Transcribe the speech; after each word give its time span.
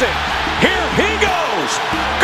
Wilson, 0.00 0.16
here 0.64 0.88
he 0.96 1.12
goes. 1.20 1.72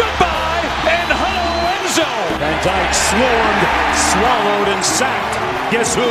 Goodbye 0.00 0.64
and 0.88 1.08
hello, 1.12 1.52
Enzo. 1.76 2.08
Van 2.40 2.56
Dyke 2.64 2.96
swarmed, 2.96 3.64
swallowed, 3.92 4.68
and 4.72 4.80
sacked. 4.80 5.36
Guess 5.68 5.92
who? 5.92 6.08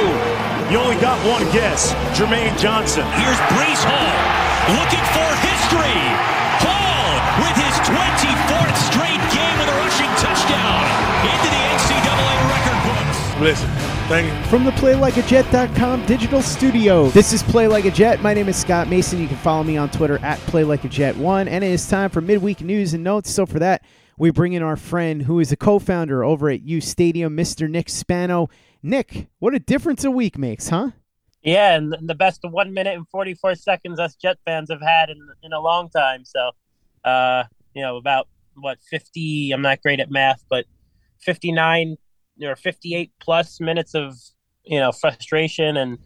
You 0.70 0.78
only 0.78 1.02
got 1.02 1.18
one 1.26 1.42
guess. 1.50 1.98
Jermaine 2.14 2.54
Johnson. 2.62 3.02
Here's 3.18 3.42
Breece 3.50 3.82
Hall 3.82 4.14
looking 4.78 5.06
for 5.10 5.30
history. 5.42 6.02
Hall 6.62 7.18
with 7.42 7.58
his 7.58 7.76
24th 7.90 8.78
straight 8.86 9.24
game 9.34 9.58
with 9.58 9.70
a 9.74 9.78
rushing 9.82 10.12
touchdown 10.22 10.86
into 11.26 11.50
the 11.50 11.62
NCAA 11.82 12.36
record 12.46 12.80
books. 12.86 13.18
Listen, 13.42 13.70
thank 14.08 14.28
you. 14.28 14.50
From 14.50 14.64
the 14.64 14.72
PlayLikeAJet.com 14.72 16.06
digital 16.06 16.42
studio, 16.42 17.10
this 17.10 17.34
is 17.34 17.44
Play 17.44 17.68
Like 17.68 17.86
a 17.86 17.92
Jet. 17.92 18.22
My 18.22 18.34
name 18.34 18.48
is 18.48 18.56
Scott 18.56 18.88
Mason. 18.88 19.20
You 19.20 19.28
can 19.28 19.38
follow 19.38 19.64
me 19.64 19.78
on 19.78 19.90
Twitter 19.90 20.18
at 20.20 20.40
PlayLikeAJet1. 20.40 21.48
And 21.48 21.64
it 21.64 21.72
is 21.72 21.88
time 21.88 22.10
for 22.10 22.22
midweek 22.22 22.62
news 22.62 22.94
and 22.94 23.04
notes. 23.04 23.30
So 23.30 23.46
for 23.46 23.60
that, 23.60 23.84
we 24.18 24.32
bring 24.32 24.54
in 24.54 24.64
our 24.64 24.78
friend 24.78 25.24
who 25.24 25.40
is 25.40 25.52
a 25.52 25.58
co-founder 25.58 26.24
over 26.24 26.50
at 26.50 26.62
U 26.62 26.80
Stadium, 26.82 27.36
Mr. 27.36 27.70
Nick 27.70 27.90
Spano. 27.90 28.50
Nick, 28.82 29.28
what 29.40 29.54
a 29.54 29.60
difference 29.60 30.04
a 30.04 30.12
week 30.12 30.38
makes, 30.38 30.70
huh? 30.70 30.92
Yeah, 31.44 31.76
and 31.76 31.96
the 32.02 32.16
best 32.16 32.42
one 32.44 32.74
minute 32.74 32.96
and 32.96 33.08
44 33.10 33.56
seconds 33.56 34.00
us 34.00 34.16
Jet 34.16 34.38
fans 34.46 34.72
have 34.72 34.82
had 34.82 35.10
in, 35.10 35.20
in 35.44 35.54
a 35.54 35.60
long 35.60 35.90
time. 35.90 36.26
So, 36.26 36.52
uh, 37.04 37.44
you 37.74 37.82
know, 37.82 37.98
about 37.98 38.28
what, 38.56 38.80
50, 38.90 39.52
I'm 39.52 39.62
not 39.62 39.82
great 39.82 40.00
at 40.00 40.10
math, 40.10 40.44
but 40.50 40.66
59 42.38 42.52
or 42.52 42.56
58 42.56 43.12
plus 43.20 43.60
minutes 43.60 43.94
of, 43.94 44.16
you 44.64 44.80
know, 44.80 44.92
frustration 44.92 45.78
and 45.78 45.98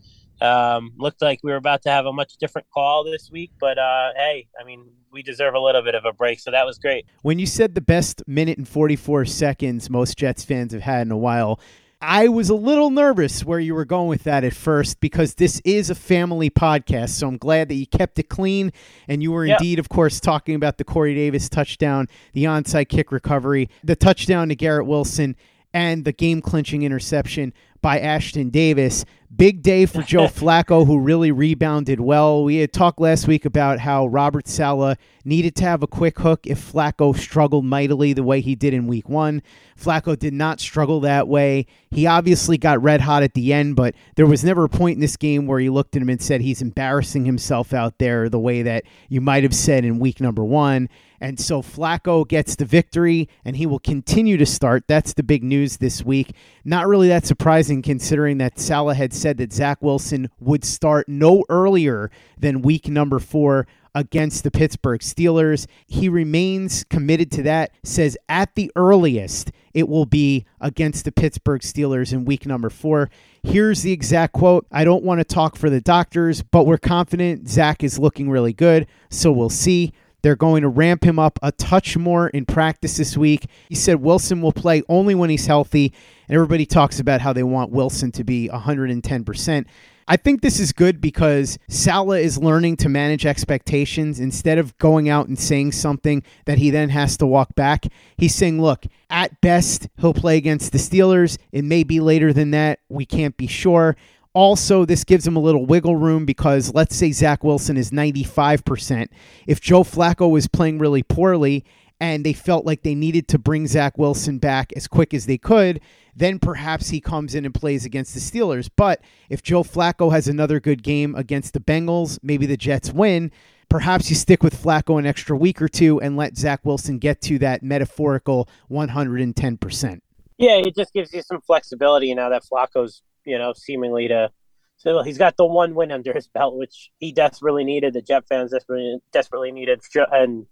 um, 0.42 0.94
looked 0.98 1.22
like 1.22 1.40
we 1.44 1.52
were 1.52 1.58
about 1.58 1.82
to 1.84 1.90
have 1.90 2.06
a 2.06 2.14
much 2.14 2.38
different 2.38 2.68
call 2.74 3.04
this 3.04 3.30
week. 3.32 3.52
But 3.60 3.78
uh, 3.78 4.12
hey, 4.16 4.48
I 4.60 4.64
mean, 4.64 4.86
we 5.12 5.22
deserve 5.24 5.54
a 5.54 5.60
little 5.60 5.82
bit 5.82 5.96
of 5.96 6.06
a 6.06 6.14
break. 6.14 6.40
So 6.40 6.52
that 6.52 6.66
was 6.66 6.78
great. 6.78 7.06
When 7.24 7.40
you 7.40 7.46
said 7.46 7.76
the 7.76 7.82
best 7.82 8.24
minute 8.28 8.58
and 8.58 8.68
44 8.68 9.26
seconds 9.26 9.90
most 9.90 10.18
Jets 10.18 10.44
fans 10.46 10.74
have 10.74 10.84
had 10.84 11.08
in 11.08 11.12
a 11.12 11.18
while, 11.18 11.60
I 12.02 12.30
was 12.30 12.50
a 12.50 12.56
little 12.56 12.92
nervous 12.92 13.44
where 13.44 13.60
you 13.60 13.76
were 13.76 13.84
going 13.84 14.08
with 14.08 14.24
that 14.24 14.46
at 14.46 14.54
first 14.54 15.02
because 15.02 15.34
this 15.34 15.62
is 15.66 15.90
a 15.90 15.96
family 15.96 16.50
podcast. 16.50 17.10
So 17.10 17.28
I'm 17.28 17.38
glad 17.38 17.68
that 17.68 17.76
you 17.76 17.86
kept 17.86 18.18
it 18.20 18.30
clean. 18.30 18.72
And 19.10 19.22
you 19.22 19.34
were 19.34 19.46
Yep. 19.46 19.60
indeed, 19.60 19.80
of 19.80 19.90
course, 19.90 20.22
talking 20.22 20.56
about 20.56 20.78
the 20.78 20.86
Corey 20.86 21.14
Davis 21.14 21.50
touchdown, 21.50 22.08
the 22.32 22.46
onside 22.46 22.88
kick 22.88 23.12
recovery, 23.12 23.70
the 23.84 23.98
touchdown 23.98 24.48
to 24.48 24.56
Garrett 24.56 24.86
Wilson, 24.86 25.36
and 25.74 26.06
the 26.06 26.12
game 26.12 26.42
clinching 26.42 26.84
interception 26.84 27.54
by 27.82 28.00
Ashtyn 28.00 28.52
Davis. 28.52 29.06
Big 29.34 29.62
day 29.62 29.86
for 29.86 30.02
Joe 30.02 30.24
Flacco, 30.28 30.86
who 30.86 31.00
really 31.00 31.32
rebounded 31.32 32.00
well. 32.00 32.44
We 32.44 32.58
had 32.58 32.74
talked 32.74 33.00
last 33.00 33.28
week 33.28 33.46
about 33.46 33.80
how 33.80 34.08
Robert 34.08 34.48
Saleh 34.48 34.98
needed 35.24 35.56
to 35.58 35.64
have 35.64 35.84
a 35.84 35.88
quick 35.88 36.18
hook 36.20 36.48
if 36.48 36.72
Flacco 36.72 37.16
struggled 37.16 37.64
mightily 37.64 38.12
the 38.12 38.24
way 38.24 38.42
he 38.42 38.56
did 38.56 38.74
in 38.74 38.88
week 38.88 39.08
one. 39.08 39.44
Flacco 39.80 40.18
did 40.18 40.34
not 40.34 40.60
struggle 40.60 41.00
that 41.02 41.28
way. 41.28 41.68
He 41.92 42.08
obviously 42.08 42.58
got 42.58 42.82
red 42.82 43.02
hot 43.02 43.22
at 43.22 43.36
the 43.36 43.54
end, 43.54 43.76
but 43.76 43.94
there 44.16 44.26
was 44.26 44.44
never 44.44 44.64
a 44.64 44.70
point 44.70 44.96
in 44.96 45.02
this 45.02 45.16
game 45.16 45.46
where 45.46 45.60
you 45.60 45.72
looked 45.72 45.96
at 45.96 46.02
him 46.02 46.10
and 46.10 46.22
said 46.22 46.42
he's 46.42 46.62
embarrassing 46.62 47.26
himself 47.26 47.72
out 47.72 48.00
there 48.00 48.30
the 48.30 48.40
way 48.40 48.64
that 48.64 48.84
you 49.10 49.22
might 49.22 49.44
have 49.44 49.56
said 49.56 49.86
in 49.86 50.00
week 50.00 50.20
number 50.20 50.44
one. 50.44 50.90
And 51.22 51.40
so 51.40 51.62
Flacco 51.62 52.28
gets 52.28 52.56
the 52.56 52.66
victory 52.66 53.30
and 53.44 53.58
he 53.58 53.66
will 53.66 53.80
continue 53.80 54.38
to 54.38 54.46
start. 54.46 54.86
That's 54.88 55.14
the 55.14 55.24
big 55.24 55.44
news 55.44 55.78
this 55.78 56.04
week. 56.04 56.34
Not 56.64 56.88
really 56.88 57.08
that 57.10 57.26
surprising 57.26 57.82
considering 57.82 58.38
that 58.38 58.60
Saleh 58.60 58.98
had 58.98 59.14
said 59.14 59.38
that 59.38 59.54
Zach 59.54 59.82
Wilson 59.82 60.30
would 60.40 60.64
start 60.64 61.10
no 61.10 61.44
earlier 61.50 62.10
than 62.38 62.62
week 62.62 62.88
number 62.88 63.20
four 63.20 63.68
against 63.96 64.44
the 64.44 64.52
Pittsburgh 64.52 65.02
Steelers. 65.02 65.68
He 65.88 66.10
remains 66.10 66.84
committed 66.84 67.32
to 67.32 67.44
that, 67.44 67.72
says 67.84 68.18
at 68.28 68.56
the 68.56 68.72
earliest 68.76 69.52
it 69.74 69.88
will 69.88 70.06
be 70.06 70.46
against 70.60 71.06
the 71.06 71.12
Pittsburgh 71.12 71.62
Steelers 71.62 72.14
in 72.14 72.26
week 72.26 72.46
number 72.46 72.70
four. 72.70 73.10
Here's 73.44 73.82
the 73.82 73.92
exact 73.92 74.34
quote 74.34 74.66
I 74.72 74.84
don't 74.84 75.04
want 75.04 75.20
to 75.20 75.24
talk 75.24 75.56
for 75.56 75.70
the 75.70 75.82
doctors, 75.82 76.42
but 76.42 76.66
we're 76.66 76.78
confident 76.78 77.48
Zach 77.48 77.84
is 77.84 78.00
looking 78.00 78.30
really 78.30 78.54
good, 78.54 78.88
so 79.10 79.32
we'll 79.32 79.50
see. 79.50 79.94
They're 80.22 80.36
going 80.36 80.62
to 80.64 80.70
ramp 80.70 81.04
him 81.04 81.20
up 81.20 81.40
a 81.42 81.52
touch 81.52 81.98
more 81.98 82.28
in 82.30 82.46
practice 82.46 82.98
this 82.98 83.18
week. 83.18 83.48
He 83.70 83.76
said 83.76 84.02
Wilson 84.02 84.42
will 84.42 84.52
play 84.52 84.84
only 84.90 85.16
when 85.16 85.30
he's 85.30 85.46
healthy, 85.46 85.94
and 86.28 86.36
everybody 86.36 86.66
talks 86.66 87.00
about 87.00 87.22
how 87.22 87.34
they 87.34 87.44
want 87.44 87.72
Wilson 87.72 88.12
to 88.14 88.24
be 88.24 88.50
110%. 88.52 89.66
I 90.12 90.18
think 90.18 90.42
this 90.42 90.60
is 90.60 90.72
good 90.72 91.00
because 91.00 91.60
Saleh 91.70 92.22
is 92.22 92.40
learning 92.40 92.78
to 92.78 92.90
manage 92.90 93.28
expectations 93.28 94.20
instead 94.20 94.58
of 94.58 94.76
going 94.80 95.08
out 95.08 95.28
and 95.28 95.38
saying 95.38 95.74
something 95.74 96.24
that 96.46 96.58
he 96.58 96.72
then 96.72 96.90
has 96.90 97.16
to 97.18 97.28
walk 97.28 97.54
back. 97.54 97.86
He's 98.18 98.34
saying, 98.34 98.60
look, 98.60 98.86
at 99.12 99.40
best, 99.40 99.88
he'll 100.00 100.16
play 100.16 100.38
against 100.38 100.72
the 100.72 100.80
Steelers. 100.80 101.38
It 101.52 101.64
may 101.64 101.84
be 101.84 102.00
later 102.00 102.34
than 102.34 102.50
that. 102.52 102.80
We 102.90 103.06
can't 103.06 103.38
be 103.38 103.46
sure. 103.46 103.96
Also, 104.34 104.86
this 104.86 105.04
gives 105.04 105.26
him 105.26 105.36
a 105.36 105.40
little 105.40 105.66
wiggle 105.66 105.96
room 105.96 106.26
because 106.26 106.74
let's 106.74 106.96
say 106.96 107.12
Zach 107.12 107.44
Wilson 107.44 107.78
is 107.78 107.92
95%. 107.92 109.08
If 109.48 109.60
Joe 109.60 109.84
Flacco 109.84 110.30
was 110.30 110.48
playing 110.48 110.80
really 110.80 111.04
poorly 111.04 111.66
and 112.00 112.26
they 112.26 112.34
felt 112.34 112.66
like 112.66 112.84
they 112.84 112.96
needed 112.96 113.28
to 113.30 113.40
bring 113.40 113.68
Zach 113.68 113.98
Wilson 113.98 114.38
back 114.38 114.72
as 114.76 114.88
quick 114.88 115.14
as 115.14 115.26
they 115.26 115.38
could, 115.38 115.82
then 116.16 116.40
perhaps 116.40 116.90
he 116.90 117.02
comes 117.02 117.34
in 117.36 117.46
and 117.46 117.54
plays 117.54 117.86
against 117.86 118.14
the 118.14 118.20
Steelers. 118.20 118.70
But 118.76 119.02
if 119.30 119.42
Joe 119.42 119.64
Flacco 119.64 120.12
has 120.12 120.28
another 120.28 120.60
good 120.60 120.84
game 120.84 121.16
against 121.16 121.54
the 121.54 121.60
Bengals, 121.60 122.20
maybe 122.22 122.46
the 122.46 122.58
Jets 122.58 122.92
win. 122.92 123.32
Perhaps 123.70 124.10
you 124.10 124.16
stick 124.16 124.42
with 124.42 124.62
Flacco 124.62 124.98
an 124.98 125.06
extra 125.06 125.38
week 125.38 125.62
or 125.62 125.68
two 125.68 126.02
and 126.02 126.18
let 126.18 126.38
Zach 126.38 126.66
Wilson 126.66 126.98
get 126.98 127.22
to 127.22 127.38
that 127.40 127.62
metaphorical 127.62 128.50
110%. 128.72 130.02
Yeah, 130.38 130.56
it 130.58 130.76
just 130.76 130.94
gives 130.94 131.14
you 131.14 131.22
some 131.22 131.42
flexibility 131.42 132.14
now 132.16 132.30
that 132.30 132.44
Flacco's, 132.52 133.04
you 133.30 133.38
know, 133.38 133.54
seemingly 133.54 134.08
to. 134.08 134.32
So 134.78 135.04
he's 135.04 135.18
got 135.18 135.36
the 135.36 135.46
one 135.46 135.76
win 135.76 135.92
under 135.92 136.14
his 136.14 136.28
belt, 136.30 136.56
which 136.56 136.90
he 137.00 137.12
desperately 137.12 137.66
needed. 137.66 137.94
The 137.94 138.02
Jet 138.02 138.24
fans 138.30 138.52
desperately, 138.52 139.00
desperately 139.12 139.52
needed, 139.52 139.82
and 140.12 140.46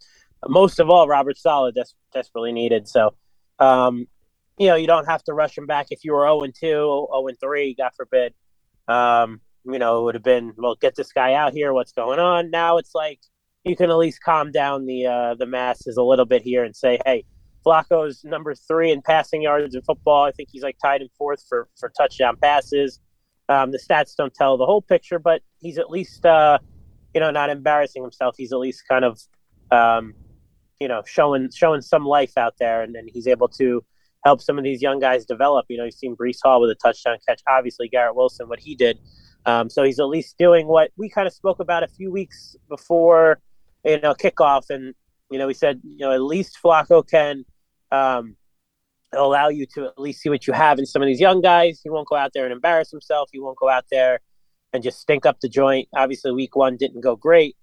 most 0.47 0.79
of 0.79 0.89
all, 0.89 1.07
Robert 1.07 1.37
Saleh 1.37 1.73
des- 1.73 1.95
desperately 2.13 2.51
needed. 2.51 2.87
So, 2.87 3.15
um, 3.59 4.07
you 4.57 4.67
know, 4.67 4.75
you 4.75 4.87
don't 4.87 5.05
have 5.05 5.23
to 5.25 5.33
rush 5.33 5.57
him 5.57 5.65
back 5.65 5.87
if 5.91 6.03
you 6.03 6.13
were 6.13 6.25
0 6.25 6.41
2, 6.47 6.51
0 6.61 7.27
3, 7.39 7.75
God 7.75 7.91
forbid. 7.95 8.33
Um, 8.87 9.41
you 9.65 9.79
know, 9.79 9.99
it 9.99 10.03
would 10.03 10.15
have 10.15 10.23
been, 10.23 10.53
well, 10.57 10.75
get 10.75 10.95
this 10.95 11.11
guy 11.11 11.33
out 11.33 11.53
here. 11.53 11.73
What's 11.73 11.91
going 11.91 12.19
on? 12.19 12.51
Now 12.51 12.77
it's 12.77 12.95
like 12.95 13.19
you 13.63 13.75
can 13.75 13.89
at 13.89 13.97
least 13.97 14.21
calm 14.21 14.51
down 14.51 14.85
the 14.85 15.05
uh, 15.05 15.35
the 15.35 15.45
masses 15.45 15.97
a 15.97 16.03
little 16.03 16.25
bit 16.25 16.41
here 16.41 16.63
and 16.63 16.75
say, 16.75 16.99
hey, 17.05 17.25
Flacco's 17.67 18.23
number 18.23 18.55
three 18.55 18.91
in 18.91 19.01
passing 19.01 19.41
yards 19.41 19.75
in 19.75 19.81
football. 19.81 20.23
I 20.23 20.31
think 20.31 20.49
he's 20.51 20.63
like 20.63 20.77
tied 20.81 21.01
in 21.01 21.09
fourth 21.17 21.43
for 21.49 21.67
for 21.77 21.89
touchdown 21.89 22.37
passes. 22.41 23.01
Um, 23.49 23.71
the 23.71 23.77
stats 23.77 24.15
don't 24.15 24.33
tell 24.33 24.57
the 24.57 24.65
whole 24.65 24.81
picture, 24.81 25.19
but 25.19 25.41
he's 25.59 25.77
at 25.77 25.89
least, 25.89 26.25
uh, 26.25 26.59
you 27.13 27.19
know, 27.19 27.31
not 27.31 27.49
embarrassing 27.49 28.03
himself. 28.03 28.35
He's 28.37 28.51
at 28.51 28.59
least 28.59 28.83
kind 28.89 29.05
of, 29.05 29.19
um, 29.71 30.13
you 30.79 30.87
know, 30.87 31.01
showing 31.05 31.49
showing 31.53 31.81
some 31.81 32.05
life 32.05 32.37
out 32.37 32.55
there, 32.57 32.83
and 32.83 32.95
then 32.95 33.05
he's 33.11 33.27
able 33.27 33.49
to 33.49 33.83
help 34.23 34.41
some 34.41 34.57
of 34.57 34.63
these 34.63 34.81
young 34.81 34.99
guys 34.99 35.25
develop. 35.25 35.65
You 35.67 35.77
know, 35.77 35.83
you've 35.83 35.93
seen 35.93 36.15
Breece 36.15 36.39
Hall 36.41 36.61
with 36.61 36.69
a 36.69 36.75
touchdown 36.75 37.17
catch. 37.27 37.41
Obviously, 37.49 37.89
Garrett 37.89 38.15
Wilson, 38.15 38.47
what 38.47 38.59
he 38.61 38.75
did. 38.75 38.97
Um, 39.45 39.69
so 39.69 39.83
he's 39.83 39.99
at 39.99 40.07
least 40.07 40.37
doing 40.37 40.67
what 40.67 40.91
we 40.97 41.09
kind 41.09 41.27
of 41.27 41.33
spoke 41.33 41.59
about 41.59 41.83
a 41.83 41.87
few 41.87 42.11
weeks 42.11 42.55
before, 42.69 43.39
you 43.83 43.99
know, 43.99 44.13
kickoff, 44.13 44.69
and 44.69 44.93
you 45.29 45.37
know, 45.37 45.47
we 45.47 45.53
said, 45.53 45.81
you 45.83 45.99
know, 45.99 46.13
at 46.13 46.21
least 46.21 46.57
Flacco 46.63 47.05
can 47.05 47.43
um, 47.91 48.35
allow 49.13 49.49
you 49.49 49.65
to 49.73 49.85
at 49.85 49.99
least 49.99 50.21
see 50.21 50.29
what 50.29 50.47
you 50.47 50.53
have 50.53 50.79
in 50.79 50.85
some 50.85 51.01
of 51.01 51.07
these 51.07 51.19
young 51.19 51.41
guys. 51.41 51.79
He 51.83 51.89
won't 51.89 52.07
go 52.07 52.15
out 52.15 52.31
there 52.33 52.45
and 52.45 52.53
embarrass 52.53 52.91
himself. 52.91 53.29
He 53.31 53.39
won't 53.39 53.57
go 53.57 53.69
out 53.69 53.85
there 53.89 54.19
and 54.73 54.83
just 54.83 54.99
stink 54.99 55.25
up 55.25 55.39
the 55.39 55.49
joint. 55.49 55.87
Obviously, 55.95 56.31
week 56.31 56.55
one 56.55 56.77
didn't 56.77 57.01
go 57.01 57.15
great, 57.15 57.55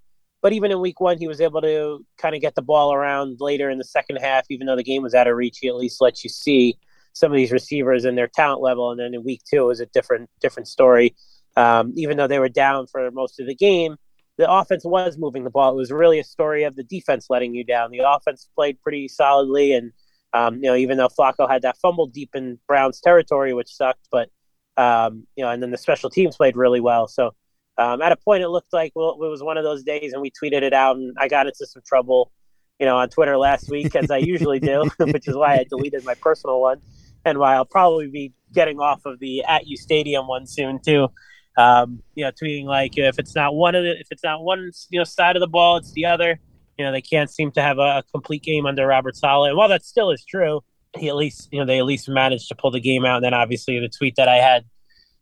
but 0.43 0.53
even 0.53 0.71
in 0.71 0.81
week 0.81 1.01
one, 1.01 1.19
he 1.19 1.29
was 1.29 1.41
able 1.41 1.61
to 1.63 2.05
kind 2.19 2.35
of 2.35 2.41
get 2.41 2.55
the 2.55 2.63
ball 2.63 2.93
around 2.93 3.37
later 3.41 3.71
in 3.71 3.79
the 3.79 3.85
second 3.85 4.17
half, 4.17 4.47
even 4.51 4.67
though 4.67 4.77
the 4.77 4.83
game 4.83 5.03
was 5.03 5.15
out 5.15 5.27
of 5.27 5.37
reach. 5.37 5.59
He 5.61 5.69
at 5.69 5.77
least 5.77 6.01
lets 6.01 6.25
you 6.25 6.31
see 6.31 6.79
some 7.13 7.31
of 7.31 7.37
these 7.37 7.53
receivers 7.53 8.05
and 8.05 8.19
their 8.19 8.29
talent 8.29 8.61
level. 8.61 8.91
And 8.91 9.01
then 9.01 9.15
in 9.15 9.25
week 9.25 9.43
two, 9.49 9.63
it 9.63 9.67
was 9.67 9.81
a 9.81 9.87
different 9.87 10.29
different 10.41 10.69
story. 10.69 11.15
Um, 11.57 11.93
even 11.97 12.17
though 12.17 12.27
they 12.27 12.41
were 12.41 12.49
down 12.49 12.87
for 12.89 13.11
most 13.13 13.39
of 13.39 13.47
the 13.47 13.55
game, 13.55 13.97
the 14.37 14.51
offense 14.51 14.85
was 14.85 15.17
moving 15.17 15.45
the 15.45 15.51
ball. 15.51 15.73
It 15.73 15.77
was 15.77 15.93
really 15.93 16.19
a 16.19 16.25
story 16.25 16.65
of 16.65 16.75
the 16.75 16.83
defense 16.83 17.27
letting 17.31 17.55
you 17.55 17.65
down. 17.65 17.93
The 17.93 18.03
offense 18.07 18.49
played 18.55 18.81
pretty 18.81 19.07
solidly, 19.09 19.73
and 19.73 19.93
um, 20.35 20.57
you 20.57 20.63
know, 20.63 20.75
even 20.75 20.99
though 20.99 21.09
Flacco 21.09 21.49
had 21.49 21.63
that 21.63 21.79
fumble 21.79 22.07
deep 22.07 22.31
in 22.35 22.59
Browns 22.67 23.01
territory, 23.01 23.55
which 23.55 23.73
sucked, 23.73 24.09
but 24.11 24.29
um, 24.77 25.27
you 25.37 25.45
know, 25.45 25.51
and 25.51 25.63
then 25.63 25.71
the 25.71 25.79
special 25.79 26.11
teams 26.11 26.37
played 26.37 26.57
really 26.57 26.81
well. 26.81 27.07
So 27.07 27.35
um, 27.79 28.03
at 28.03 28.11
a 28.11 28.17
point, 28.17 28.43
it 28.43 28.49
looked 28.49 28.73
like 28.73 28.93
well, 28.97 29.13
it 29.13 29.29
was 29.29 29.43
one 29.43 29.57
of 29.57 29.65
those 29.65 29.85
days, 29.85 30.13
and 30.13 30.21
we 30.21 30.33
tweeted 30.33 30.63
it 30.63 30.73
out, 30.73 30.97
and 30.97 31.17
I 31.19 31.29
got 31.29 31.47
into 31.47 31.65
some 31.67 31.83
trouble, 31.87 32.33
you 32.81 32.87
know, 32.87 32.97
on 32.97 33.09
Twitter 33.09 33.39
last 33.39 33.71
week, 33.71 33.95
as 33.95 34.11
I 34.11 34.19
usually 34.19 34.59
do, 34.59 34.91
which 34.99 35.29
is 35.29 35.37
why 35.37 35.55
I 35.55 35.65
deleted 35.71 36.05
my 36.05 36.15
personal 36.15 36.61
one, 36.61 36.81
and 37.25 37.39
why 37.39 37.55
I'll 37.55 37.65
probably 37.65 38.09
be 38.09 38.33
getting 38.53 38.81
off 38.81 39.07
of 39.07 39.21
the 39.21 39.45
at 39.45 39.69
you 39.69 39.77
stadium 39.77 40.27
one 40.27 40.49
soon 40.49 40.81
too. 40.81 41.09
Um, 41.57 42.03
you 42.17 42.25
know, 42.25 42.33
tweeting 42.33 42.65
like 42.65 42.99
if 42.99 43.21
it's 43.21 43.37
not 43.37 43.55
one 43.55 43.77
of 43.77 43.85
the, 43.85 43.93
if 44.01 44.09
it's 44.11 44.25
not 44.25 44.43
one 44.43 44.73
you 44.91 44.99
know 44.99 45.05
side 45.05 45.37
of 45.37 45.41
the 45.41 45.47
ball, 45.47 45.77
it's 45.77 45.93
the 45.93 46.07
other. 46.07 46.41
You 46.79 46.85
know, 46.85 46.93
they 46.93 47.03
can't 47.03 47.31
seem 47.31 47.53
to 47.53 47.63
have 47.63 47.79
a, 47.79 47.99
a 47.99 48.03
complete 48.13 48.43
game 48.43 48.67
under 48.67 48.87
Robert 48.87 49.17
Saleh. 49.17 49.49
And 49.49 49.57
while 49.57 49.69
that 49.69 49.85
still 49.85 50.11
is 50.11 50.25
true, 50.25 50.63
he 50.97 51.09
at 51.09 51.17
least, 51.17 51.49
you 51.53 51.59
know, 51.59 51.67
they 51.67 51.79
at 51.79 51.85
least 51.85 52.09
managed 52.09 52.49
to 52.49 52.55
pull 52.55 52.71
the 52.71 52.81
game 52.81 53.05
out. 53.05 53.17
And 53.17 53.25
then 53.25 53.35
obviously 53.35 53.79
the 53.79 53.89
tweet 53.89 54.17
that 54.17 54.29
I 54.29 54.37
had 54.37 54.65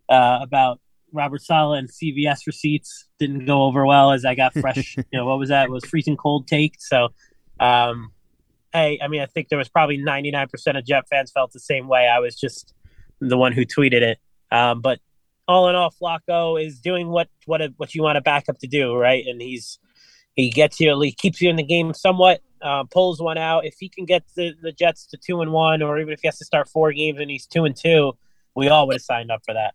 uh, 0.09 0.41
about 0.43 0.81
Robert 1.13 1.43
Saleh 1.43 1.79
and 1.79 1.89
CVS 1.91 2.47
receipts 2.47 3.07
didn't 3.19 3.47
go 3.47 3.65
over 3.65 3.85
well 3.87 4.13
as 4.13 4.25
I 4.25 4.35
got 4.35 4.55
fresh, 4.55 4.97
you 4.97 5.05
know, 5.13 5.27
what 5.27 5.39
was 5.39 5.51
that? 5.51 5.67
It 5.67 5.71
was 5.71 5.85
freezing 5.85 6.17
cold 6.17 6.47
take. 6.47 6.77
So, 6.79 7.09
um, 7.61 8.13
hey, 8.73 8.99
I 9.03 9.09
mean, 9.09 9.21
I 9.21 9.27
think 9.27 9.49
there 9.49 9.59
was 9.59 9.69
probably 9.69 9.99
99% 9.99 10.79
of 10.79 10.87
Jet 10.87 11.05
fans 11.09 11.31
felt 11.31 11.53
the 11.53 11.61
same 11.61 11.89
way. 11.89 12.09
I 12.09 12.19
was 12.19 12.39
just 12.39 12.75
the 13.21 13.37
one 13.37 13.53
who 13.53 13.65
tweeted 13.65 14.03
it. 14.03 14.19
Um, 14.51 14.81
but 14.81 15.01
all 15.47 15.69
in 15.69 15.75
all, 15.75 15.91
Flacco 15.91 16.63
is 16.63 16.81
doing 16.81 17.09
what, 17.09 17.29
what, 17.47 17.61
what 17.77 17.95
you 17.95 18.03
want 18.03 18.19
a 18.19 18.23
backup 18.23 18.59
to 18.59 18.67
do, 18.67 18.95
right? 18.95 19.25
And 19.27 19.41
he's, 19.41 19.79
he 20.35 20.51
gets 20.51 20.81
you, 20.81 20.99
he 21.01 21.13
keeps 21.13 21.41
you 21.41 21.51
in 21.51 21.57
the 21.57 21.63
game 21.63 21.93
somewhat, 21.93 22.41
uh, 22.63 22.85
pulls 22.85 23.21
one 23.21 23.39
out. 23.39 23.65
If 23.65 23.77
he 23.79 23.89
can 23.89 24.05
get 24.05 24.25
the, 24.35 24.55
the 24.63 24.73
Jets 24.73 25.07
to 25.07 25.17
two 25.17 25.41
and 25.43 25.53
one, 25.53 25.83
or 25.83 25.99
even 25.99 26.13
if 26.13 26.21
he 26.21 26.29
has 26.29 26.39
to 26.39 26.45
start 26.45 26.69
four 26.69 26.93
games 26.93 27.21
and 27.21 27.31
he's 27.31 27.47
two 27.47 27.65
and 27.65 27.77
two, 27.77 28.13
we 28.55 28.69
all 28.69 28.87
would 28.87 28.95
have 28.95 29.03
signed 29.03 29.31
up 29.31 29.43
for 29.45 29.55
that. 29.55 29.75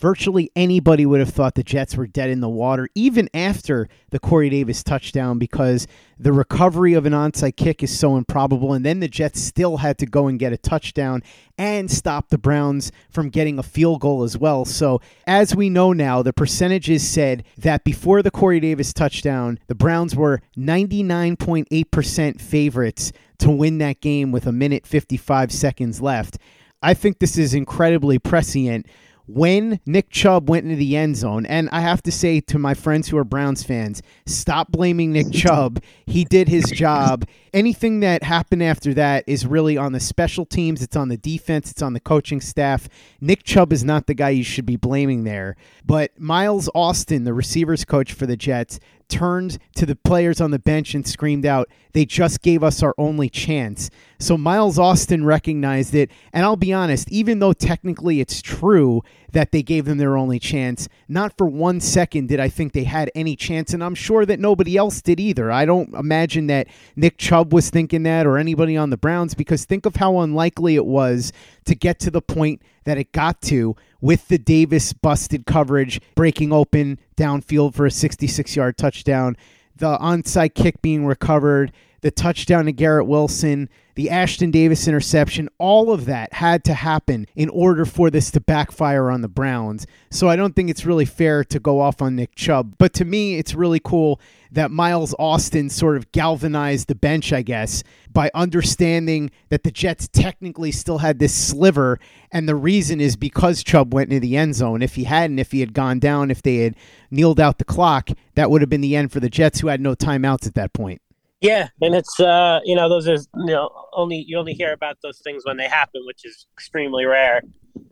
Virtually 0.00 0.50
anybody 0.56 1.04
would 1.04 1.20
have 1.20 1.30
thought 1.30 1.54
the 1.54 1.62
Jets 1.62 1.96
were 1.96 2.06
dead 2.06 2.30
in 2.30 2.40
the 2.40 2.48
water, 2.48 2.88
even 2.94 3.28
after 3.34 3.88
the 4.10 4.18
Corey 4.18 4.48
Davis 4.48 4.82
touchdown, 4.82 5.38
because 5.38 5.86
the 6.18 6.32
recovery 6.32 6.94
of 6.94 7.06
an 7.06 7.12
onside 7.12 7.56
kick 7.56 7.82
is 7.82 7.96
so 7.96 8.16
improbable. 8.16 8.72
And 8.72 8.84
then 8.84 9.00
the 9.00 9.08
Jets 9.08 9.40
still 9.40 9.76
had 9.76 9.98
to 9.98 10.06
go 10.06 10.26
and 10.26 10.38
get 10.38 10.52
a 10.52 10.56
touchdown 10.56 11.22
and 11.58 11.90
stop 11.90 12.28
the 12.28 12.38
Browns 12.38 12.90
from 13.10 13.28
getting 13.28 13.58
a 13.58 13.62
field 13.62 14.00
goal 14.00 14.22
as 14.22 14.36
well. 14.36 14.64
So, 14.64 15.00
as 15.26 15.54
we 15.54 15.68
know 15.68 15.92
now, 15.92 16.22
the 16.22 16.32
percentages 16.32 17.06
said 17.06 17.44
that 17.58 17.84
before 17.84 18.22
the 18.22 18.30
Corey 18.30 18.60
Davis 18.60 18.92
touchdown, 18.92 19.58
the 19.66 19.74
Browns 19.74 20.16
were 20.16 20.40
99.8% 20.56 22.40
favorites 22.40 23.12
to 23.38 23.50
win 23.50 23.78
that 23.78 24.00
game 24.00 24.32
with 24.32 24.46
a 24.46 24.52
minute 24.52 24.86
55 24.86 25.52
seconds 25.52 26.00
left. 26.00 26.38
I 26.82 26.94
think 26.94 27.18
this 27.18 27.36
is 27.36 27.52
incredibly 27.52 28.18
prescient 28.18 28.86
when 29.34 29.80
Nick 29.86 30.10
Chubb 30.10 30.48
went 30.48 30.64
into 30.64 30.76
the 30.76 30.96
end 30.96 31.16
zone, 31.16 31.46
and 31.46 31.68
I 31.70 31.80
have 31.80 32.02
to 32.02 32.12
say 32.12 32.40
to 32.40 32.58
my 32.58 32.74
friends 32.74 33.08
who 33.08 33.16
are 33.16 33.24
Browns 33.24 33.62
fans, 33.62 34.02
stop 34.26 34.70
blaming 34.70 35.12
Nick 35.12 35.32
Chubb. 35.32 35.82
He 36.06 36.24
did 36.24 36.48
his 36.48 36.64
job. 36.64 37.26
Anything 37.52 38.00
that 38.00 38.22
happened 38.22 38.62
after 38.62 38.94
that 38.94 39.24
is 39.26 39.46
really 39.46 39.76
on 39.76 39.92
the 39.92 40.00
special 40.00 40.44
teams, 40.44 40.82
it's 40.82 40.96
on 40.96 41.08
the 41.08 41.16
defense, 41.16 41.70
it's 41.70 41.82
on 41.82 41.92
the 41.92 42.00
coaching 42.00 42.40
staff. 42.40 42.88
Nick 43.20 43.42
Chubb 43.42 43.72
is 43.72 43.84
not 43.84 44.06
the 44.06 44.14
guy 44.14 44.30
you 44.30 44.44
should 44.44 44.66
be 44.66 44.76
blaming 44.76 45.24
there. 45.24 45.56
But 45.84 46.18
Miles 46.18 46.68
Austin, 46.74 47.24
the 47.24 47.34
receivers 47.34 47.84
coach 47.84 48.12
for 48.12 48.26
the 48.26 48.36
Jets, 48.36 48.80
turned 49.10 49.58
to 49.74 49.84
the 49.84 49.96
players 49.96 50.40
on 50.40 50.50
the 50.50 50.58
bench 50.58 50.94
and 50.94 51.06
screamed 51.06 51.44
out, 51.44 51.68
They 51.92 52.06
just 52.06 52.40
gave 52.40 52.62
us 52.62 52.82
our 52.82 52.94
only 52.96 53.28
chance. 53.28 53.90
So 54.18 54.38
Miles 54.38 54.78
Austin 54.78 55.24
recognized 55.24 55.94
it. 55.94 56.10
And 56.32 56.44
I'll 56.44 56.56
be 56.56 56.72
honest, 56.72 57.10
even 57.10 57.40
though 57.40 57.52
technically 57.52 58.20
it's 58.20 58.40
true 58.40 59.02
that 59.32 59.52
they 59.52 59.62
gave 59.62 59.84
them 59.84 59.98
their 59.98 60.16
only 60.16 60.38
chance, 60.38 60.88
not 61.08 61.36
for 61.36 61.46
one 61.46 61.80
second 61.80 62.28
did 62.28 62.40
I 62.40 62.48
think 62.48 62.72
they 62.72 62.84
had 62.84 63.10
any 63.14 63.36
chance. 63.36 63.74
And 63.74 63.82
I'm 63.82 63.94
sure 63.94 64.24
that 64.24 64.40
nobody 64.40 64.76
else 64.76 65.02
did 65.02 65.20
either. 65.20 65.50
I 65.50 65.64
don't 65.64 65.92
imagine 65.94 66.46
that 66.46 66.68
Nick 66.96 67.18
Chubb 67.18 67.52
was 67.52 67.70
thinking 67.70 68.04
that 68.04 68.26
or 68.26 68.38
anybody 68.38 68.76
on 68.76 68.90
the 68.90 68.96
Browns 68.96 69.34
because 69.34 69.64
think 69.64 69.86
of 69.86 69.96
how 69.96 70.20
unlikely 70.20 70.76
it 70.76 70.86
was 70.86 71.32
to 71.64 71.74
get 71.74 71.98
to 72.00 72.10
the 72.10 72.22
point 72.22 72.62
that 72.84 72.98
it 72.98 73.12
got 73.12 73.42
to 73.42 73.76
with 74.00 74.28
the 74.28 74.38
Davis 74.38 74.92
busted 74.92 75.46
coverage 75.46 76.00
breaking 76.14 76.52
open 76.52 76.98
downfield 77.16 77.74
for 77.74 77.86
a 77.86 77.90
66 77.90 78.56
yard 78.56 78.76
touchdown, 78.76 79.36
the 79.76 79.98
onside 79.98 80.54
kick 80.54 80.80
being 80.82 81.06
recovered, 81.06 81.72
the 82.00 82.10
touchdown 82.10 82.66
to 82.66 82.72
Garrett 82.72 83.06
Wilson, 83.06 83.68
the 84.00 84.06
Ashtyn 84.06 84.50
Davis 84.50 84.88
interception, 84.88 85.50
all 85.58 85.92
of 85.92 86.06
that 86.06 86.32
had 86.32 86.64
to 86.64 86.72
happen 86.72 87.26
in 87.36 87.50
order 87.50 87.84
for 87.84 88.08
this 88.08 88.30
to 88.30 88.40
backfire 88.40 89.10
on 89.10 89.20
the 89.20 89.28
Browns. 89.28 89.86
So 90.10 90.26
I 90.26 90.36
don't 90.36 90.56
think 90.56 90.70
it's 90.70 90.86
really 90.86 91.04
fair 91.04 91.44
to 91.44 91.60
go 91.60 91.80
off 91.80 92.00
on 92.00 92.16
Nick 92.16 92.34
Chubb. 92.34 92.76
But 92.78 92.94
to 92.94 93.04
me, 93.04 93.34
it's 93.34 93.54
really 93.54 93.78
cool 93.78 94.18
that 94.52 94.70
Miles 94.70 95.14
Austin 95.18 95.68
sort 95.68 95.98
of 95.98 96.10
galvanized 96.12 96.88
the 96.88 96.94
bench, 96.94 97.30
I 97.30 97.42
guess, 97.42 97.84
by 98.10 98.30
understanding 98.34 99.30
that 99.50 99.64
the 99.64 99.70
Jets 99.70 100.08
technically 100.08 100.72
still 100.72 100.98
had 100.98 101.18
this 101.18 101.34
sliver. 101.34 102.00
And 102.32 102.48
the 102.48 102.56
reason 102.56 103.02
is 103.02 103.16
because 103.16 103.62
Chubb 103.62 103.92
went 103.92 104.08
into 104.08 104.20
the 104.20 104.38
end 104.38 104.54
zone. 104.54 104.80
If 104.80 104.94
he 104.94 105.04
hadn't, 105.04 105.40
if 105.40 105.52
he 105.52 105.60
had 105.60 105.74
gone 105.74 105.98
down, 105.98 106.30
if 106.30 106.40
they 106.40 106.56
had 106.56 106.74
kneeled 107.10 107.38
out 107.38 107.58
the 107.58 107.66
clock, 107.66 108.08
that 108.34 108.50
would 108.50 108.62
have 108.62 108.70
been 108.70 108.80
the 108.80 108.96
end 108.96 109.12
for 109.12 109.20
the 109.20 109.28
Jets, 109.28 109.60
who 109.60 109.68
had 109.68 109.82
no 109.82 109.94
timeouts 109.94 110.46
at 110.46 110.54
that 110.54 110.72
point. 110.72 111.02
Yeah, 111.40 111.68
and 111.80 111.94
it's 111.94 112.20
uh, 112.20 112.60
you 112.64 112.76
know 112.76 112.88
those 112.88 113.08
are 113.08 113.14
you 113.14 113.46
know 113.46 113.70
only 113.92 114.24
you 114.28 114.38
only 114.38 114.52
hear 114.52 114.72
about 114.72 114.98
those 115.02 115.20
things 115.20 115.44
when 115.46 115.56
they 115.56 115.68
happen, 115.68 116.02
which 116.04 116.24
is 116.24 116.46
extremely 116.52 117.06
rare. 117.06 117.42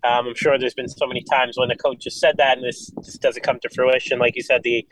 Um, 0.04 0.28
I'm 0.28 0.34
sure 0.34 0.58
there's 0.58 0.74
been 0.74 0.88
so 0.88 1.06
many 1.06 1.22
times 1.22 1.56
when 1.56 1.68
the 1.68 1.76
coach 1.76 2.00
just 2.00 2.20
said 2.20 2.36
that, 2.36 2.58
and 2.58 2.66
this 2.66 2.90
just 3.02 3.22
doesn't 3.22 3.42
come 3.42 3.58
to 3.60 3.70
fruition. 3.74 4.18
Like 4.18 4.36
you 4.36 4.42
said, 4.42 4.62
the 4.64 4.86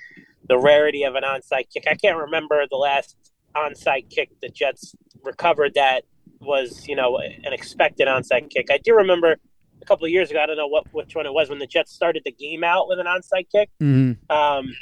the 0.49 0.59
rarity 0.59 1.03
of 1.03 1.17
an 1.17 1.23
onside 1.23 1.71
kick. 1.73 1.85
I 1.89 1.95
can't 1.95 2.17
remember 2.17 2.65
the 2.71 2.77
last 2.77 3.17
onside 3.55 4.09
kick 4.11 4.31
the 4.41 4.49
Jets 4.49 4.95
recovered 5.23 5.73
that 5.75 6.05
was 6.41 6.87
you 6.89 6.97
know 6.97 7.19
an 7.19 7.53
expected 7.53 8.09
onside 8.09 8.49
kick. 8.49 8.69
I 8.71 8.79
do 8.79 8.95
remember 8.95 9.37
a 9.83 9.85
couple 9.85 10.07
of 10.07 10.13
years 10.13 10.31
ago. 10.31 10.41
I 10.41 10.47
don't 10.47 10.57
know 10.57 10.69
what 10.69 10.87
which 10.93 11.15
one 11.15 11.27
it 11.27 11.33
was 11.33 11.51
when 11.51 11.59
the 11.59 11.67
Jets 11.67 11.93
started 11.93 12.23
the 12.25 12.33
game 12.33 12.65
out 12.65 12.89
with 12.89 12.99
an 13.01 13.07
onside 13.07 13.51
kick. 13.53 13.69
Mm-hmm. 13.83 14.35
Um, 14.35 14.75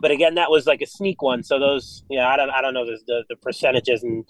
but 0.00 0.10
again, 0.10 0.34
that 0.36 0.50
was 0.50 0.66
like 0.66 0.80
a 0.82 0.86
sneak 0.86 1.22
one. 1.22 1.42
So 1.42 1.58
those, 1.58 2.04
you 2.08 2.18
know, 2.18 2.26
I 2.26 2.36
don't, 2.36 2.50
I 2.50 2.60
don't 2.60 2.74
know 2.74 2.86
the 2.86 2.98
the, 3.06 3.24
the 3.28 3.36
percentages 3.36 4.02
and 4.02 4.24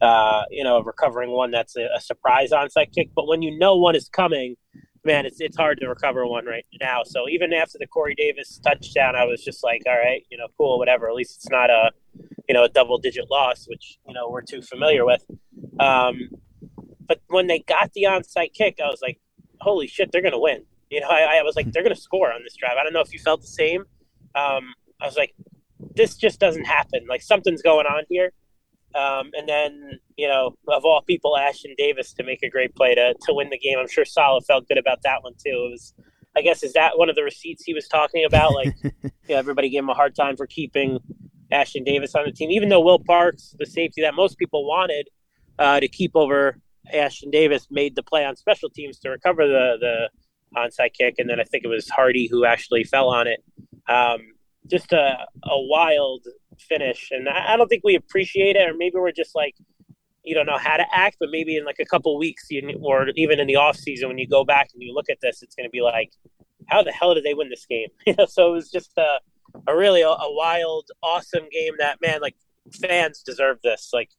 uh, 0.00 0.42
you 0.50 0.64
know, 0.64 0.82
recovering 0.82 1.30
one 1.30 1.50
that's 1.50 1.76
a, 1.76 1.88
a 1.96 2.00
surprise 2.00 2.50
onside 2.50 2.92
kick. 2.94 3.10
But 3.14 3.26
when 3.26 3.42
you 3.42 3.56
know 3.58 3.76
one 3.76 3.96
is 3.96 4.08
coming, 4.08 4.56
man, 5.04 5.26
it's 5.26 5.40
it's 5.40 5.56
hard 5.56 5.78
to 5.80 5.88
recover 5.88 6.26
one 6.26 6.46
right 6.46 6.66
now. 6.80 7.02
So 7.04 7.28
even 7.28 7.52
after 7.52 7.78
the 7.78 7.86
Corey 7.86 8.14
Davis 8.14 8.60
touchdown, 8.62 9.16
I 9.16 9.24
was 9.24 9.42
just 9.42 9.62
like, 9.62 9.82
all 9.86 9.96
right, 9.96 10.22
you 10.30 10.38
know, 10.38 10.48
cool, 10.58 10.78
whatever. 10.78 11.08
At 11.08 11.14
least 11.14 11.36
it's 11.36 11.50
not 11.50 11.70
a, 11.70 11.90
you 12.48 12.54
know, 12.54 12.64
a 12.64 12.68
double 12.68 12.98
digit 12.98 13.30
loss, 13.30 13.66
which 13.68 13.98
you 14.06 14.14
know 14.14 14.28
we're 14.28 14.42
too 14.42 14.62
familiar 14.62 15.04
with. 15.04 15.24
Um, 15.78 16.30
but 17.06 17.20
when 17.28 17.46
they 17.46 17.60
got 17.60 17.92
the 17.92 18.04
onside 18.04 18.52
kick, 18.52 18.78
I 18.82 18.88
was 18.88 19.00
like, 19.02 19.20
holy 19.60 19.86
shit, 19.86 20.10
they're 20.12 20.22
gonna 20.22 20.38
win. 20.38 20.64
You 20.90 21.00
know, 21.00 21.08
I, 21.08 21.38
I 21.38 21.42
was 21.42 21.56
like, 21.56 21.72
they're 21.72 21.82
gonna 21.82 21.96
score 21.96 22.32
on 22.32 22.42
this 22.42 22.56
drive. 22.56 22.76
I 22.78 22.84
don't 22.84 22.92
know 22.92 23.00
if 23.00 23.12
you 23.12 23.18
felt 23.18 23.40
the 23.40 23.46
same. 23.46 23.84
Um, 24.34 24.74
I 25.00 25.06
was 25.06 25.16
like, 25.16 25.34
this 25.94 26.16
just 26.16 26.40
doesn't 26.40 26.64
happen. 26.64 27.06
Like 27.08 27.22
something's 27.22 27.62
going 27.62 27.86
on 27.86 28.04
here. 28.08 28.32
Um, 28.94 29.30
and 29.36 29.48
then, 29.48 29.98
you 30.16 30.28
know, 30.28 30.56
of 30.68 30.84
all 30.84 31.02
people, 31.02 31.36
Ashtyn 31.38 31.76
Davis 31.76 32.12
to 32.14 32.24
make 32.24 32.42
a 32.42 32.48
great 32.48 32.74
play 32.76 32.94
to, 32.94 33.14
to 33.22 33.34
win 33.34 33.50
the 33.50 33.58
game. 33.58 33.78
I'm 33.78 33.88
sure 33.88 34.04
Saleh 34.04 34.44
felt 34.46 34.68
good 34.68 34.78
about 34.78 34.98
that 35.02 35.22
one 35.22 35.32
too. 35.32 35.66
It 35.66 35.70
was, 35.72 35.94
I 36.36 36.42
guess, 36.42 36.62
is 36.62 36.72
that 36.74 36.96
one 36.96 37.08
of 37.08 37.16
the 37.16 37.24
receipts 37.24 37.64
he 37.64 37.74
was 37.74 37.88
talking 37.88 38.24
about? 38.24 38.54
Like, 38.54 38.74
you 38.82 39.10
know, 39.28 39.36
everybody 39.36 39.68
gave 39.68 39.82
him 39.82 39.90
a 39.90 39.94
hard 39.94 40.14
time 40.14 40.36
for 40.36 40.46
keeping 40.46 41.00
Ashtyn 41.52 41.84
Davis 41.84 42.14
on 42.14 42.24
the 42.24 42.32
team, 42.32 42.50
even 42.50 42.68
though 42.68 42.80
Will 42.80 42.98
Parks, 42.98 43.54
the 43.58 43.66
safety 43.66 44.02
that 44.02 44.14
most 44.14 44.38
people 44.38 44.66
wanted 44.66 45.08
uh, 45.58 45.80
to 45.80 45.88
keep 45.88 46.12
over 46.14 46.58
Ashton 46.92 47.30
Davis, 47.30 47.66
made 47.70 47.96
the 47.96 48.02
play 48.02 48.24
on 48.24 48.36
special 48.36 48.68
teams 48.68 48.98
to 49.00 49.10
recover 49.10 49.46
the 49.46 49.76
the 49.80 50.10
onside 50.56 50.92
kick, 50.92 51.16
and 51.18 51.28
then 51.28 51.40
I 51.40 51.44
think 51.44 51.64
it 51.64 51.68
was 51.68 51.88
Hardy 51.88 52.28
who 52.30 52.44
actually 52.44 52.84
fell 52.84 53.08
on 53.08 53.26
it. 53.26 53.42
Um, 53.88 54.33
just 54.70 54.92
a, 54.92 55.26
a 55.44 55.60
wild 55.60 56.26
finish. 56.58 57.10
And 57.10 57.28
I, 57.28 57.54
I 57.54 57.56
don't 57.56 57.68
think 57.68 57.84
we 57.84 57.94
appreciate 57.94 58.56
it, 58.56 58.68
or 58.68 58.74
maybe 58.74 58.96
we're 58.96 59.12
just 59.12 59.34
like, 59.34 59.56
you 60.22 60.34
don't 60.34 60.46
know 60.46 60.58
how 60.58 60.76
to 60.76 60.86
act, 60.92 61.16
but 61.20 61.28
maybe 61.30 61.56
in 61.56 61.64
like 61.64 61.78
a 61.78 61.84
couple 61.84 62.16
weeks, 62.18 62.46
you, 62.48 62.80
or 62.82 63.08
even 63.14 63.38
in 63.40 63.46
the 63.46 63.56
off 63.56 63.76
season, 63.76 64.08
when 64.08 64.18
you 64.18 64.26
go 64.26 64.44
back 64.44 64.70
and 64.72 64.82
you 64.82 64.94
look 64.94 65.10
at 65.10 65.18
this, 65.20 65.42
it's 65.42 65.54
going 65.54 65.66
to 65.66 65.70
be 65.70 65.82
like, 65.82 66.12
how 66.68 66.82
the 66.82 66.92
hell 66.92 67.14
did 67.14 67.24
they 67.24 67.34
win 67.34 67.50
this 67.50 67.66
game? 67.66 67.88
You 68.06 68.14
know, 68.18 68.26
so 68.26 68.48
it 68.48 68.52
was 68.52 68.70
just 68.70 68.92
a, 68.96 69.20
a 69.66 69.76
really 69.76 70.00
a, 70.00 70.08
a 70.08 70.34
wild, 70.34 70.88
awesome 71.02 71.46
game. 71.50 71.74
That 71.78 72.00
man, 72.00 72.20
like 72.20 72.36
fans 72.80 73.22
deserve 73.22 73.58
this. 73.62 73.90
Like 73.92 74.10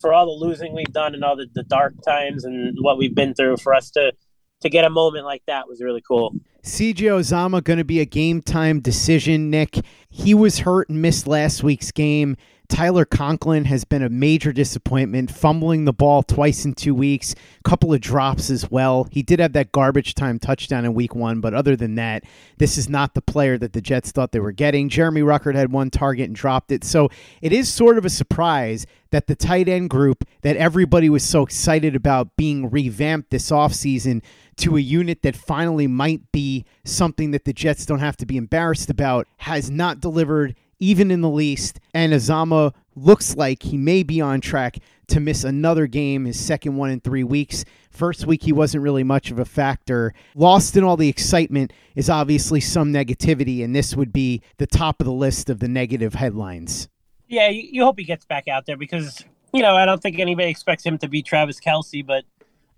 for 0.00 0.12
all 0.12 0.26
the 0.26 0.46
losing 0.46 0.74
we've 0.74 0.92
done 0.92 1.14
and 1.14 1.24
all 1.24 1.36
the, 1.36 1.48
the 1.54 1.64
dark 1.64 1.94
times 2.04 2.44
and 2.44 2.76
what 2.80 2.98
we've 2.98 3.14
been 3.14 3.34
through, 3.34 3.56
for 3.56 3.74
us 3.74 3.90
to 3.92 4.12
to 4.60 4.68
get 4.68 4.84
a 4.84 4.90
moment 4.90 5.24
like 5.24 5.42
that 5.46 5.68
was 5.68 5.80
really 5.80 6.02
cool. 6.06 6.34
CJ 6.62 6.96
Uzomah 6.96 7.62
going 7.64 7.78
to 7.78 7.84
be 7.84 8.00
a 8.00 8.04
game 8.04 8.42
time 8.42 8.80
decision, 8.80 9.50
Nick. 9.50 9.78
He 10.10 10.34
was 10.34 10.60
hurt 10.60 10.88
and 10.88 11.00
missed 11.00 11.26
last 11.26 11.62
week's 11.62 11.90
game. 11.90 12.36
Tyler 12.68 13.06
Conklin 13.06 13.64
has 13.64 13.84
been 13.84 14.02
a 14.02 14.10
major 14.10 14.52
disappointment, 14.52 15.30
fumbling 15.30 15.86
the 15.86 15.92
ball 15.92 16.22
twice 16.22 16.66
in 16.66 16.74
two 16.74 16.94
weeks, 16.94 17.34
couple 17.64 17.94
of 17.94 18.00
drops 18.00 18.50
as 18.50 18.70
well. 18.70 19.08
He 19.10 19.22
did 19.22 19.40
have 19.40 19.54
that 19.54 19.72
garbage 19.72 20.14
time 20.14 20.38
touchdown 20.38 20.84
in 20.84 20.92
week 20.92 21.14
one, 21.14 21.40
but 21.40 21.54
other 21.54 21.76
than 21.76 21.94
that, 21.94 22.24
this 22.58 22.76
is 22.76 22.88
not 22.88 23.14
the 23.14 23.22
player 23.22 23.56
that 23.56 23.72
the 23.72 23.80
Jets 23.80 24.12
thought 24.12 24.32
they 24.32 24.38
were 24.38 24.52
getting. 24.52 24.90
Jeremy 24.90 25.22
Ruckert 25.22 25.54
had 25.54 25.72
one 25.72 25.90
target 25.90 26.26
and 26.26 26.36
dropped 26.36 26.70
it. 26.70 26.84
So 26.84 27.08
it 27.40 27.54
is 27.54 27.72
sort 27.72 27.96
of 27.96 28.04
a 28.04 28.10
surprise 28.10 28.86
that 29.12 29.28
the 29.28 29.34
tight 29.34 29.68
end 29.68 29.88
group 29.88 30.24
that 30.42 30.56
everybody 30.56 31.08
was 31.08 31.24
so 31.24 31.42
excited 31.42 31.96
about 31.96 32.36
being 32.36 32.70
revamped 32.70 33.30
this 33.30 33.50
offseason 33.50 34.22
to 34.58 34.76
a 34.76 34.80
unit 34.80 35.22
that 35.22 35.36
finally 35.36 35.86
might 35.86 36.30
be 36.32 36.64
something 36.84 37.30
that 37.30 37.44
the 37.44 37.52
Jets 37.52 37.86
don't 37.86 38.00
have 38.00 38.16
to 38.18 38.26
be 38.26 38.36
embarrassed 38.36 38.90
about 38.90 39.26
has 39.38 39.70
not 39.70 40.00
delivered 40.00 40.54
even 40.78 41.10
in 41.10 41.20
the 41.20 41.30
least. 41.30 41.80
And 41.94 42.12
Uzomah 42.12 42.72
looks 42.94 43.36
like 43.36 43.62
he 43.62 43.76
may 43.76 44.02
be 44.02 44.20
on 44.20 44.40
track 44.40 44.78
to 45.08 45.20
miss 45.20 45.44
another 45.44 45.86
game, 45.86 46.26
his 46.26 46.38
second 46.38 46.76
one 46.76 46.90
in 46.90 47.00
three 47.00 47.24
weeks. 47.24 47.64
First 47.90 48.26
week, 48.26 48.42
he 48.42 48.52
wasn't 48.52 48.84
really 48.84 49.02
much 49.02 49.30
of 49.30 49.38
a 49.38 49.44
factor. 49.44 50.14
Lost 50.34 50.76
in 50.76 50.84
all 50.84 50.96
the 50.96 51.08
excitement 51.08 51.72
is 51.94 52.10
obviously 52.10 52.60
some 52.60 52.92
negativity, 52.92 53.64
and 53.64 53.74
this 53.74 53.96
would 53.96 54.12
be 54.12 54.42
the 54.58 54.66
top 54.66 55.00
of 55.00 55.06
the 55.06 55.12
list 55.12 55.50
of 55.50 55.60
the 55.60 55.68
negative 55.68 56.14
headlines. 56.14 56.88
Yeah, 57.26 57.48
you, 57.48 57.84
hope 57.84 57.98
he 57.98 58.04
gets 58.04 58.24
back 58.24 58.48
out 58.48 58.66
there 58.66 58.76
because, 58.76 59.24
you 59.52 59.62
know, 59.62 59.74
I 59.74 59.84
don't 59.84 60.00
think 60.00 60.18
anybody 60.18 60.48
expects 60.48 60.84
him 60.84 60.98
to 60.98 61.08
be 61.08 61.22
Travis 61.22 61.60
Kelce, 61.60 62.06
but 62.06 62.24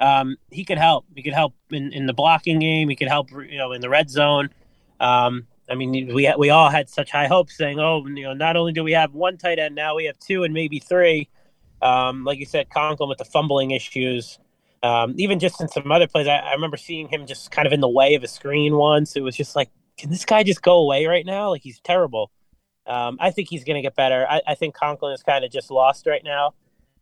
um, 0.00 0.37
he 0.50 0.64
could 0.64 0.78
help. 0.78 1.04
He 1.14 1.23
could 1.23 1.35
help 1.35 1.54
in, 1.71 1.92
in 1.92 2.07
the 2.07 2.12
blocking 2.12 2.59
game. 2.59 2.88
He 2.88 2.97
could 2.97 3.09
help, 3.09 3.30
you 3.30 3.59
know, 3.59 3.73
in 3.73 3.80
the 3.80 3.88
red 3.88 4.11
zone. 4.11 4.50
Um, 4.99 5.47
I 5.71 5.75
mean, 5.75 6.12
we 6.14 6.33
we 6.37 6.50
all 6.50 6.69
had 6.69 6.88
such 6.88 7.11
high 7.11 7.26
hopes, 7.26 7.57
saying, 7.57 7.78
"Oh, 7.78 8.04
you 8.07 8.25
know, 8.25 8.33
not 8.33 8.57
only 8.57 8.73
do 8.73 8.83
we 8.83 8.92
have 8.92 9.14
one 9.14 9.37
tight 9.37 9.59
end, 9.59 9.75
now 9.75 9.95
we 9.95 10.07
have 10.07 10.19
two 10.19 10.42
and 10.42 10.52
maybe 10.52 10.80
three. 10.80 11.28
Um, 11.83 12.25
like 12.25 12.38
you 12.38 12.47
said, 12.47 12.71
Conklin 12.71 13.09
with 13.09 13.19
the 13.19 13.25
fumbling 13.25 13.71
issues. 13.71 14.38
Um, 14.83 15.14
even 15.19 15.38
just 15.38 15.61
in 15.61 15.69
some 15.69 15.90
other 15.92 16.07
plays, 16.07 16.26
I, 16.26 16.37
I, 16.37 16.52
remember 16.52 16.78
seeing 16.78 17.09
him 17.09 17.26
just 17.26 17.50
kind 17.50 17.66
of 17.66 17.73
in 17.73 17.80
the 17.80 17.88
way 17.88 18.14
of 18.14 18.23
a 18.23 18.28
screen 18.28 18.76
once. 18.76 19.14
It 19.14 19.21
was 19.21 19.37
just 19.37 19.54
like, 19.54 19.71
can 19.99 20.11
this 20.11 20.25
guy 20.25 20.42
just 20.42 20.62
go 20.62 20.78
away 20.78 21.04
right 21.07 21.25
now? 21.25 21.50
Like 21.50 21.62
he's 21.62 21.80
terrible. 21.80 22.30
Um, 22.87 23.19
I 23.21 23.30
think 23.30 23.49
he's 23.50 23.62
going 23.62 23.76
to 23.76 23.83
get 23.83 23.95
better. 23.95 24.26
I, 24.28 24.40
I, 24.47 24.54
think 24.54 24.75
Conklin 24.75 25.12
is 25.12 25.23
kind 25.23 25.45
of 25.45 25.50
just 25.50 25.71
lost 25.71 26.07
right 26.07 26.23
now. 26.25 26.54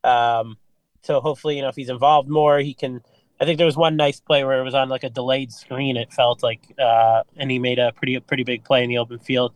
Um, 0.02 0.58
so 1.02 1.20
hopefully, 1.20 1.56
you 1.56 1.62
know, 1.62 1.68
if 1.68 1.76
he's 1.76 1.88
involved 1.88 2.28
more, 2.28 2.58
he 2.58 2.74
can 2.74 3.02
I 3.40 3.44
think 3.44 3.58
there 3.58 3.66
was 3.66 3.76
one 3.76 3.96
nice 3.96 4.20
play 4.20 4.44
where 4.44 4.60
it 4.60 4.64
was 4.64 4.74
on 4.74 4.88
like 4.88 5.04
a 5.04 5.10
delayed 5.10 5.52
screen. 5.52 5.96
It 5.96 6.12
felt 6.12 6.42
like, 6.42 6.60
uh, 6.78 7.22
and 7.36 7.50
he 7.50 7.58
made 7.58 7.78
a 7.78 7.92
pretty 7.92 8.18
pretty 8.20 8.44
big 8.44 8.64
play 8.64 8.82
in 8.82 8.88
the 8.88 8.98
open 8.98 9.18
field. 9.18 9.52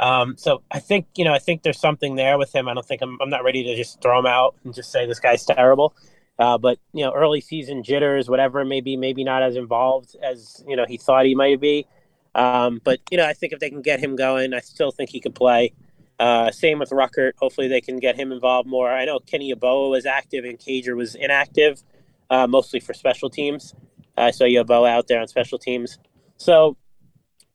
Um, 0.00 0.36
so 0.38 0.62
I 0.70 0.78
think 0.78 1.06
you 1.16 1.24
know 1.24 1.34
I 1.34 1.38
think 1.38 1.62
there's 1.62 1.80
something 1.80 2.16
there 2.16 2.38
with 2.38 2.54
him. 2.54 2.68
I 2.68 2.74
don't 2.74 2.86
think 2.86 3.02
I'm 3.02 3.18
I'm 3.20 3.30
not 3.30 3.44
ready 3.44 3.64
to 3.64 3.76
just 3.76 4.00
throw 4.00 4.18
him 4.18 4.26
out 4.26 4.54
and 4.64 4.74
just 4.74 4.90
say 4.90 5.06
this 5.06 5.20
guy's 5.20 5.44
terrible. 5.44 5.94
Uh, 6.38 6.56
but 6.56 6.78
you 6.92 7.04
know, 7.04 7.12
early 7.12 7.40
season 7.40 7.82
jitters, 7.82 8.30
whatever 8.30 8.60
it 8.60 8.66
may 8.66 8.80
be, 8.80 8.96
maybe 8.96 9.24
not 9.24 9.42
as 9.42 9.56
involved 9.56 10.16
as 10.22 10.64
you 10.66 10.76
know 10.76 10.86
he 10.86 10.96
thought 10.96 11.26
he 11.26 11.34
might 11.34 11.60
be. 11.60 11.86
Um, 12.34 12.80
but 12.82 13.00
you 13.10 13.18
know, 13.18 13.26
I 13.26 13.34
think 13.34 13.52
if 13.52 13.58
they 13.58 13.68
can 13.68 13.82
get 13.82 14.00
him 14.00 14.16
going, 14.16 14.54
I 14.54 14.60
still 14.60 14.90
think 14.90 15.10
he 15.10 15.20
could 15.20 15.34
play. 15.34 15.72
Uh, 16.18 16.50
same 16.50 16.78
with 16.78 16.90
Ruckert. 16.90 17.32
Hopefully, 17.38 17.68
they 17.68 17.80
can 17.80 17.98
get 17.98 18.16
him 18.16 18.32
involved 18.32 18.68
more. 18.68 18.90
I 18.90 19.04
know 19.04 19.20
Kenny 19.20 19.52
Yeboah 19.52 19.90
was 19.90 20.06
active 20.06 20.44
and 20.44 20.58
Cager 20.58 20.96
was 20.96 21.14
inactive 21.14 21.82
uh, 22.30 22.46
mostly 22.46 22.80
for 22.80 22.94
special 22.94 23.30
teams. 23.30 23.74
Uh, 24.16 24.32
so 24.32 24.44
you 24.44 24.60
out 24.60 25.06
there 25.08 25.20
on 25.20 25.28
special 25.28 25.58
teams. 25.58 25.98
So, 26.36 26.76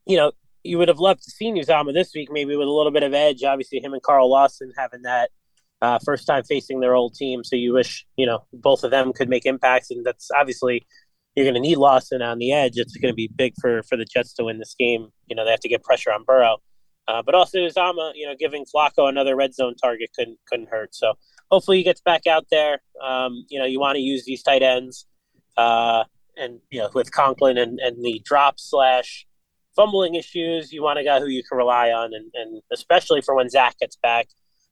you 0.05 0.17
know, 0.17 0.32
you 0.63 0.77
would 0.77 0.88
have 0.88 1.00
loved 1.00 1.24
to 1.24 1.32
see 1.32 1.51
Uzomah 1.51 1.93
this 1.93 2.13
week, 2.15 2.29
maybe 2.32 2.55
with 2.55 2.67
a 2.67 2.72
little 2.72 2.91
bit 2.91 3.03
of 3.03 3.13
edge. 3.13 3.43
Obviously, 3.43 3.79
him 3.79 3.93
and 3.93 4.01
Carl 4.01 4.29
Lawson 4.29 4.72
having 4.77 5.01
that 5.01 5.29
uh, 5.82 6.00
first 6.05 6.25
time 6.25 6.43
facing 6.43 6.79
their 6.79 6.96
old 6.96 7.15
team. 7.15 7.43
So 7.43 7.58
you 7.58 7.74
wish, 7.74 8.05
you 8.15 8.25
know, 8.25 8.46
both 8.53 8.86
of 8.86 8.91
them 8.91 9.12
could 9.12 9.27
make 9.27 9.46
impacts. 9.46 9.91
And 9.91 10.05
that's 10.05 10.32
obviously, 10.32 10.86
you're 11.36 11.46
going 11.46 11.55
to 11.55 11.60
need 11.60 11.77
Lawson 11.77 12.22
on 12.22 12.39
the 12.39 12.53
edge. 12.53 12.77
It's 12.77 12.96
going 12.96 13.12
to 13.12 13.15
be 13.15 13.29
big 13.36 13.55
for, 13.60 13.84
for 13.84 13.98
the 13.98 14.05
Jets 14.05 14.34
to 14.36 14.46
win 14.46 14.60
this 14.60 14.75
game. 14.79 15.10
You 15.27 15.36
know, 15.36 15.43
they 15.43 15.51
have 15.51 15.60
to 15.62 15.70
get 15.70 15.84
pressure 15.84 16.12
on 16.13 16.24
Burrow. 16.24 16.58
Uh, 17.08 17.22
but 17.22 17.36
also 17.36 17.58
Uzomah, 17.60 18.14
you 18.16 18.26
know, 18.26 18.36
giving 18.38 18.66
Flacco 18.66 19.10
another 19.10 19.36
red 19.36 19.54
zone 19.54 19.76
target 19.76 20.10
couldn't 20.18 20.40
couldn't 20.48 20.70
hurt. 20.70 20.96
So 20.96 21.14
hopefully 21.52 21.78
he 21.78 21.84
gets 21.84 22.02
back 22.02 22.28
out 22.28 22.46
there. 22.50 22.82
Um, 23.04 23.46
you 23.50 23.60
know, 23.60 23.66
you 23.66 23.80
want 23.80 23.96
to 23.96 24.02
use 24.02 24.24
these 24.26 24.42
tight 24.42 24.64
ends, 24.64 25.06
uh, 25.58 26.06
and 26.38 26.60
you 26.72 26.80
know, 26.80 26.90
with 26.94 27.12
Conklin 27.12 27.58
and, 27.58 27.80
and 27.80 28.04
the 28.04 28.22
drop 28.24 28.60
slash 28.60 29.28
fumbling 29.76 30.16
issues, 30.16 30.72
you 30.72 30.84
want 30.84 31.00
a 31.00 31.04
guy 31.04 31.20
who 31.20 31.28
you 31.28 31.44
can 31.44 31.58
rely 31.58 31.90
on, 31.90 32.14
and, 32.14 32.32
and 32.34 32.62
especially 32.72 33.22
for 33.22 33.36
when 33.36 33.50
Zach 33.50 33.78
gets 33.80 33.96
back, 33.98 34.28